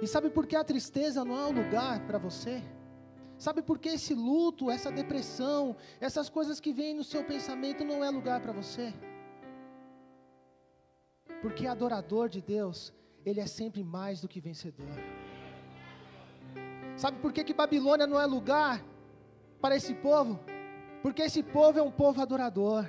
E 0.00 0.06
sabe 0.06 0.30
por 0.30 0.46
que 0.46 0.56
a 0.56 0.64
tristeza 0.64 1.24
não 1.24 1.38
é 1.38 1.46
o 1.46 1.52
lugar 1.52 2.06
para 2.06 2.18
você? 2.18 2.62
Sabe 3.36 3.62
por 3.62 3.78
que 3.78 3.88
esse 3.88 4.14
luto, 4.14 4.70
essa 4.70 4.90
depressão, 4.90 5.76
essas 6.00 6.28
coisas 6.28 6.58
que 6.60 6.72
vêm 6.72 6.94
no 6.94 7.04
seu 7.04 7.22
pensamento 7.24 7.84
não 7.84 8.02
é 8.02 8.10
lugar 8.10 8.40
para 8.40 8.52
você? 8.52 8.92
Porque 11.40 11.66
adorador 11.66 12.28
de 12.28 12.40
Deus, 12.40 12.92
ele 13.24 13.40
é 13.40 13.46
sempre 13.46 13.84
mais 13.84 14.20
do 14.20 14.28
que 14.28 14.40
vencedor. 14.40 14.88
Sabe 16.96 17.18
por 17.20 17.32
que, 17.32 17.44
que 17.44 17.54
Babilônia 17.54 18.08
não 18.08 18.20
é 18.20 18.26
lugar 18.26 18.84
para 19.60 19.76
esse 19.76 19.94
povo? 19.94 20.40
Porque 21.00 21.22
esse 21.22 21.44
povo 21.44 21.78
é 21.78 21.82
um 21.82 21.92
povo 21.92 22.20
adorador. 22.20 22.88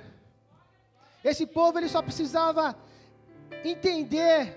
Esse 1.22 1.46
povo 1.46 1.78
ele 1.78 1.88
só 1.88 2.02
precisava 2.02 2.76
entender 3.64 4.56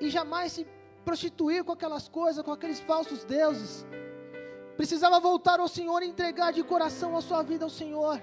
e 0.00 0.08
jamais 0.08 0.52
se 0.52 0.66
prostituir 1.04 1.64
com 1.64 1.72
aquelas 1.72 2.08
coisas, 2.08 2.44
com 2.44 2.52
aqueles 2.52 2.80
falsos 2.80 3.24
deuses. 3.24 3.84
Precisava 4.76 5.20
voltar 5.20 5.60
ao 5.60 5.68
Senhor 5.68 6.02
e 6.02 6.06
entregar 6.06 6.52
de 6.52 6.62
coração 6.62 7.16
a 7.16 7.20
sua 7.20 7.42
vida 7.42 7.64
ao 7.64 7.70
Senhor. 7.70 8.20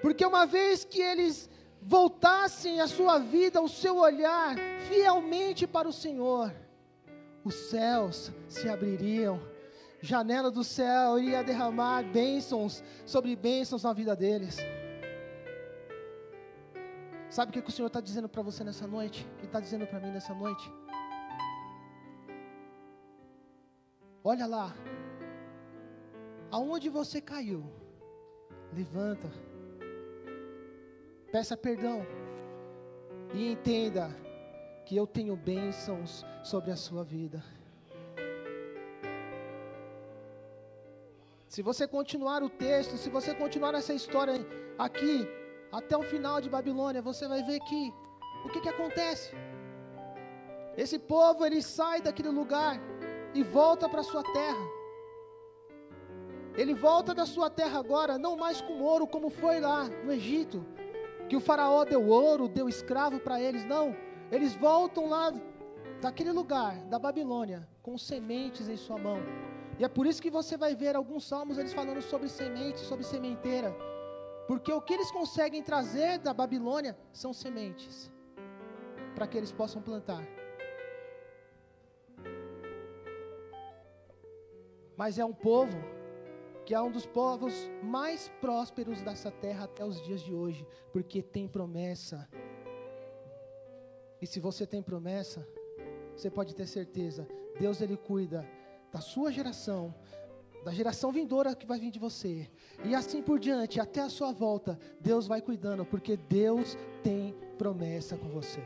Porque 0.00 0.24
uma 0.24 0.46
vez 0.46 0.84
que 0.84 1.00
eles 1.00 1.50
voltassem 1.82 2.80
a 2.80 2.86
sua 2.86 3.18
vida, 3.18 3.60
o 3.60 3.68
seu 3.68 3.96
olhar 3.96 4.56
fielmente 4.88 5.66
para 5.66 5.88
o 5.88 5.92
Senhor, 5.92 6.52
os 7.44 7.54
céus 7.54 8.32
se 8.48 8.68
abririam, 8.68 9.40
janela 10.00 10.50
do 10.50 10.64
céu 10.64 11.18
iria 11.18 11.44
derramar 11.44 12.02
bênçãos 12.02 12.82
sobre 13.04 13.36
bênçãos 13.36 13.82
na 13.82 13.92
vida 13.92 14.16
deles. 14.16 14.56
Sabe 17.28 17.50
o 17.50 17.62
que, 17.62 17.68
o 17.68 17.72
Senhor 17.72 17.88
está 17.88 18.00
dizendo 18.00 18.28
para 18.28 18.42
você 18.42 18.62
nessa 18.62 18.86
noite? 18.86 19.28
E 19.42 19.46
está 19.46 19.60
dizendo 19.60 19.86
para 19.86 20.00
mim 20.00 20.10
nessa 20.10 20.34
noite? 20.34 20.72
Olha 24.22 24.46
lá, 24.46 24.74
aonde 26.50 26.88
você 26.88 27.20
caiu, 27.20 27.64
levanta, 28.72 29.30
peça 31.30 31.56
perdão 31.56 32.04
e 33.34 33.52
entenda 33.52 34.08
que 34.84 34.96
eu 34.96 35.06
tenho 35.06 35.36
bênçãos 35.36 36.24
sobre 36.42 36.70
a 36.70 36.76
sua 36.76 37.04
vida. 37.04 37.42
Se 41.48 41.62
você 41.62 41.86
continuar 41.86 42.42
o 42.42 42.50
texto, 42.50 42.96
se 42.96 43.08
você 43.08 43.34
continuar 43.34 43.74
essa 43.74 43.94
história 43.94 44.34
aqui, 44.76 45.26
até 45.76 45.94
o 45.94 46.02
final 46.02 46.40
de 46.40 46.48
Babilônia, 46.48 47.02
você 47.02 47.28
vai 47.28 47.42
ver 47.42 47.60
que 47.60 47.92
o 48.46 48.48
que, 48.48 48.60
que 48.62 48.68
acontece? 48.68 49.30
Esse 50.74 50.98
povo 50.98 51.44
ele 51.44 51.60
sai 51.60 52.00
daquele 52.00 52.30
lugar 52.30 52.80
e 53.34 53.42
volta 53.42 53.86
para 53.86 54.02
sua 54.02 54.22
terra. 54.22 54.66
Ele 56.56 56.72
volta 56.72 57.12
da 57.14 57.26
sua 57.26 57.50
terra 57.50 57.78
agora, 57.78 58.16
não 58.16 58.36
mais 58.36 58.62
com 58.62 58.80
ouro 58.80 59.06
como 59.06 59.28
foi 59.28 59.60
lá 59.60 59.84
no 60.04 60.10
Egito, 60.10 60.64
que 61.28 61.36
o 61.36 61.40
faraó 61.40 61.84
deu 61.84 62.08
ouro, 62.08 62.48
deu 62.48 62.70
escravo 62.70 63.20
para 63.20 63.38
eles, 63.38 63.62
não. 63.66 63.94
Eles 64.32 64.54
voltam 64.56 65.10
lá 65.10 65.30
daquele 66.00 66.32
lugar, 66.32 66.74
da 66.86 66.98
Babilônia, 66.98 67.68
com 67.82 67.98
sementes 67.98 68.66
em 68.66 68.78
sua 68.78 68.96
mão. 68.96 69.18
E 69.78 69.84
é 69.84 69.88
por 69.88 70.06
isso 70.06 70.22
que 70.22 70.30
você 70.30 70.56
vai 70.56 70.74
ver 70.74 70.96
alguns 70.96 71.24
salmos 71.24 71.58
eles 71.58 71.74
falando 71.74 72.00
sobre 72.00 72.30
semente, 72.30 72.80
sobre 72.80 73.04
sementeira. 73.04 73.76
Porque 74.46 74.72
o 74.72 74.80
que 74.80 74.94
eles 74.94 75.10
conseguem 75.10 75.62
trazer 75.62 76.18
da 76.18 76.32
Babilônia 76.32 76.96
são 77.12 77.32
sementes, 77.32 78.10
para 79.14 79.26
que 79.26 79.36
eles 79.36 79.50
possam 79.50 79.82
plantar. 79.82 80.24
Mas 84.96 85.18
é 85.18 85.24
um 85.24 85.34
povo 85.34 85.76
que 86.64 86.74
é 86.74 86.80
um 86.80 86.90
dos 86.90 87.06
povos 87.06 87.54
mais 87.82 88.28
prósperos 88.40 89.00
dessa 89.00 89.30
terra 89.30 89.64
até 89.64 89.84
os 89.84 90.02
dias 90.02 90.20
de 90.20 90.34
hoje, 90.34 90.66
porque 90.92 91.22
tem 91.22 91.46
promessa. 91.46 92.28
E 94.20 94.26
se 94.26 94.40
você 94.40 94.66
tem 94.66 94.82
promessa, 94.82 95.46
você 96.16 96.28
pode 96.30 96.56
ter 96.56 96.66
certeza, 96.66 97.28
Deus 97.60 97.80
ele 97.80 97.96
cuida 97.96 98.44
da 98.90 99.00
sua 99.00 99.30
geração, 99.30 99.94
da 100.66 100.72
geração 100.72 101.12
vindoura 101.12 101.54
que 101.54 101.64
vai 101.64 101.78
vir 101.78 101.92
de 101.92 101.98
você, 102.00 102.50
e 102.84 102.92
assim 102.92 103.22
por 103.22 103.38
diante, 103.38 103.78
até 103.78 104.00
a 104.00 104.08
sua 104.08 104.32
volta, 104.32 104.76
Deus 105.00 105.28
vai 105.28 105.40
cuidando, 105.40 105.84
porque 105.84 106.16
Deus 106.16 106.76
tem 107.04 107.36
promessa 107.56 108.16
com 108.16 108.28
você. 108.28 108.60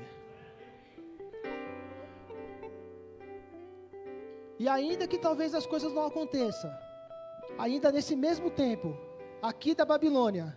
E 4.58 4.66
ainda 4.66 5.06
que 5.06 5.18
talvez 5.18 5.54
as 5.54 5.66
coisas 5.66 5.92
não 5.92 6.06
aconteçam, 6.06 6.70
ainda 7.58 7.92
nesse 7.92 8.16
mesmo 8.16 8.50
tempo, 8.50 8.96
aqui 9.42 9.74
da 9.74 9.84
Babilônia, 9.84 10.56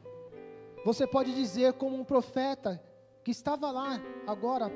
você 0.85 1.05
pode 1.05 1.35
dizer 1.35 1.73
como 1.73 1.97
um 1.97 2.05
profeta 2.05 2.81
que 3.21 3.31
estava 3.31 3.69
lá 3.69 4.01
agora, 4.25 4.71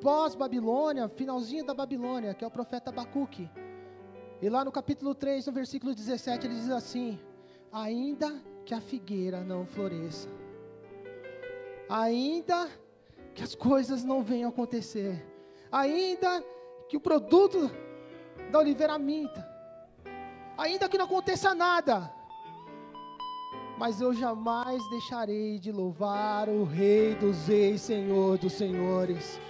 pós-Babilônia, 0.00 1.08
finalzinho 1.08 1.64
da 1.64 1.74
Babilônia, 1.74 2.34
que 2.34 2.44
é 2.44 2.46
o 2.46 2.52
profeta 2.52 2.90
Abacuque. 2.90 3.50
E 4.44 4.48
lá 4.50 4.62
no 4.62 4.70
capítulo 4.70 5.14
3, 5.14 5.46
no 5.46 5.52
versículo 5.54 5.94
17, 5.94 6.46
ele 6.46 6.56
diz 6.56 6.68
assim: 6.68 7.18
Ainda 7.72 8.42
que 8.66 8.74
a 8.74 8.80
figueira 8.80 9.42
não 9.42 9.64
floresça, 9.64 10.28
ainda 11.88 12.68
que 13.34 13.42
as 13.42 13.54
coisas 13.54 14.04
não 14.04 14.22
venham 14.22 14.50
acontecer, 14.50 15.26
ainda 15.72 16.44
que 16.90 16.94
o 16.94 17.00
produto 17.00 17.70
da 18.52 18.58
oliveira 18.58 18.98
minta, 18.98 19.48
ainda 20.58 20.90
que 20.90 20.98
não 20.98 21.06
aconteça 21.06 21.54
nada, 21.54 22.12
mas 23.78 23.98
eu 23.98 24.12
jamais 24.12 24.82
deixarei 24.90 25.58
de 25.58 25.72
louvar 25.72 26.50
o 26.50 26.64
Rei 26.64 27.14
dos 27.14 27.46
Reis, 27.46 27.80
Senhor 27.80 28.36
dos 28.36 28.52
Senhores. 28.52 29.40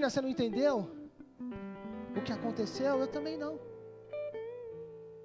Tina, 0.00 0.08
você 0.08 0.22
não 0.22 0.30
entendeu 0.30 0.90
o 2.16 2.22
que 2.22 2.32
aconteceu? 2.32 2.98
Eu 3.00 3.06
também 3.06 3.36
não. 3.36 3.60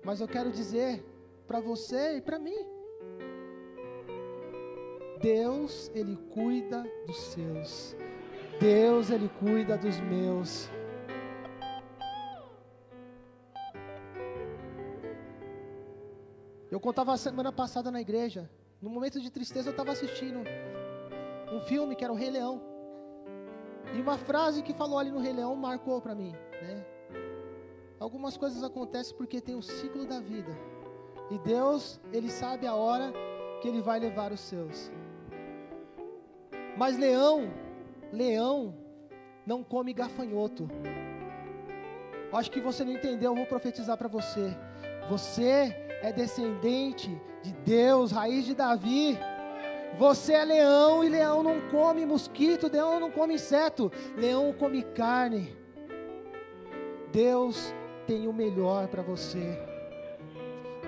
Mas 0.03 0.19
eu 0.19 0.27
quero 0.27 0.51
dizer 0.51 1.01
para 1.47 1.61
você 1.61 2.17
e 2.17 2.21
para 2.21 2.37
mim. 2.37 2.57
Deus, 5.21 5.89
Ele 5.95 6.17
cuida 6.29 6.83
dos 7.07 7.15
seus. 7.15 7.95
Deus, 8.59 9.09
Ele 9.11 9.29
cuida 9.39 9.77
dos 9.77 9.97
meus. 10.01 10.69
Eu 16.69 16.81
contava 16.81 17.13
a 17.13 17.17
semana 17.17 17.53
passada 17.53 17.89
na 17.89 18.01
igreja. 18.01 18.49
No 18.81 18.89
momento 18.89 19.21
de 19.21 19.31
tristeza, 19.31 19.69
eu 19.69 19.71
estava 19.71 19.93
assistindo 19.93 20.39
um 21.53 21.61
filme 21.61 21.95
que 21.95 22.03
era 22.03 22.11
o 22.11 22.17
Rei 22.17 22.29
Leão. 22.29 22.74
E 23.93 24.01
uma 24.01 24.17
frase 24.17 24.61
que 24.61 24.73
falou 24.73 24.97
ali 24.97 25.11
no 25.11 25.19
Rei 25.19 25.33
Leão 25.33 25.55
marcou 25.55 26.01
para 26.01 26.15
mim, 26.15 26.33
né? 26.61 26.85
Algumas 27.99 28.35
coisas 28.35 28.63
acontecem 28.63 29.15
porque 29.15 29.39
tem 29.39 29.55
o 29.55 29.61
ciclo 29.61 30.05
da 30.05 30.19
vida. 30.19 30.51
E 31.31 31.37
Deus, 31.39 31.99
ele 32.11 32.29
sabe 32.29 32.67
a 32.67 32.75
hora 32.75 33.13
que 33.61 33.67
ele 33.67 33.81
vai 33.81 33.99
levar 33.99 34.31
os 34.31 34.41
seus. 34.41 34.91
Mas 36.77 36.97
leão, 36.97 37.51
leão 38.11 38.75
não 39.45 39.63
come 39.63 39.93
gafanhoto. 39.93 40.67
Acho 42.33 42.51
que 42.51 42.59
você 42.59 42.83
não 42.83 42.91
entendeu, 42.91 43.31
eu 43.31 43.35
vou 43.35 43.45
profetizar 43.45 43.97
para 43.97 44.09
você. 44.09 44.53
Você 45.09 45.73
é 46.01 46.11
descendente 46.11 47.09
de 47.41 47.53
Deus, 47.53 48.11
raiz 48.11 48.45
de 48.45 48.53
Davi. 48.53 49.17
Você 49.97 50.33
é 50.33 50.43
leão 50.43 51.03
e 51.03 51.09
leão 51.09 51.41
não 51.41 51.61
come 51.69 52.05
mosquito, 52.05 52.69
leão 52.71 52.99
não 52.99 53.09
come 53.09 53.35
inseto, 53.35 53.91
leão 54.17 54.53
come 54.53 54.83
carne. 54.83 55.55
Deus 57.11 57.73
tem 58.05 58.27
o 58.27 58.33
melhor 58.33 58.87
para 58.87 59.01
você. 59.01 59.57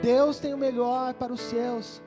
Deus 0.02 0.40
tem 0.40 0.54
o 0.54 0.58
melhor 0.58 1.14
para 1.14 1.32
os 1.32 1.42
seus. 1.42 2.04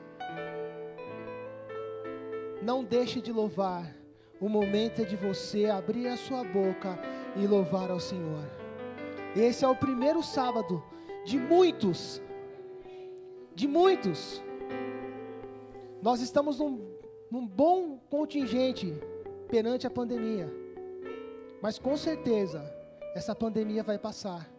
Não 2.61 2.83
deixe 2.83 3.19
de 3.19 3.31
louvar. 3.31 3.95
O 4.39 4.47
momento 4.47 5.01
é 5.01 5.05
de 5.05 5.15
você 5.15 5.65
abrir 5.65 6.07
a 6.07 6.17
sua 6.17 6.43
boca 6.43 6.97
e 7.35 7.45
louvar 7.47 7.89
ao 7.89 7.99
Senhor. 7.99 8.49
Esse 9.35 9.65
é 9.65 9.67
o 9.67 9.75
primeiro 9.75 10.21
sábado 10.21 10.83
de 11.25 11.37
muitos. 11.37 12.21
De 13.55 13.67
muitos. 13.67 14.43
Nós 16.01 16.19
estamos 16.19 16.57
num, 16.57 16.79
num 17.29 17.45
bom 17.45 17.99
contingente 18.09 18.93
perante 19.47 19.85
a 19.85 19.89
pandemia. 19.89 20.51
Mas 21.61 21.77
com 21.77 21.95
certeza, 21.95 22.63
essa 23.13 23.35
pandemia 23.35 23.83
vai 23.83 23.99
passar. 23.99 24.49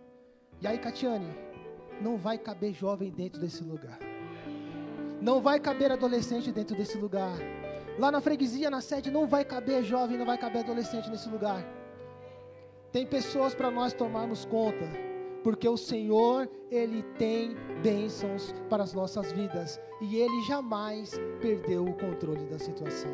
E 0.61 0.67
aí, 0.67 0.79
Catiane, 0.79 1.27
não 2.01 2.17
vai 2.17 2.39
caber 2.39 2.73
jovem 2.73 3.11
dentro 3.11 3.41
desse 3.41 3.65
lugar. 3.65 3.99
Não 5.21 5.41
vai 5.41 5.59
caber 5.59 5.91
adolescente 5.91 6.53
dentro 6.53 6.77
desse 6.77 6.97
lugar. 6.97 7.37
Lá 7.99 8.11
na 8.13 8.21
freguesia, 8.21 8.71
na 8.71 8.81
sede, 8.81 9.11
não 9.11 9.27
vai 9.27 9.45
caber 9.45 9.83
jovem, 9.83 10.17
não 10.17 10.27
vai 10.27 10.39
caber 10.39 10.63
adolescente 10.63 11.11
nesse 11.11 11.29
lugar. 11.29 11.65
Tem 12.93 13.07
pessoas 13.07 13.55
para 13.55 13.71
nós 13.71 13.93
tomarmos 13.93 14.45
conta, 14.45 14.85
porque 15.43 15.69
o 15.69 15.77
Senhor, 15.77 16.49
Ele 16.71 17.03
tem 17.19 17.55
bênçãos 17.83 18.55
para 18.69 18.83
as 18.83 18.93
nossas 18.93 19.33
vidas 19.33 19.81
e 20.01 20.17
Ele 20.17 20.43
jamais 20.43 21.21
perdeu 21.41 21.85
o 21.85 21.95
controle 21.95 22.45
da 22.47 22.59
situação. 22.59 23.11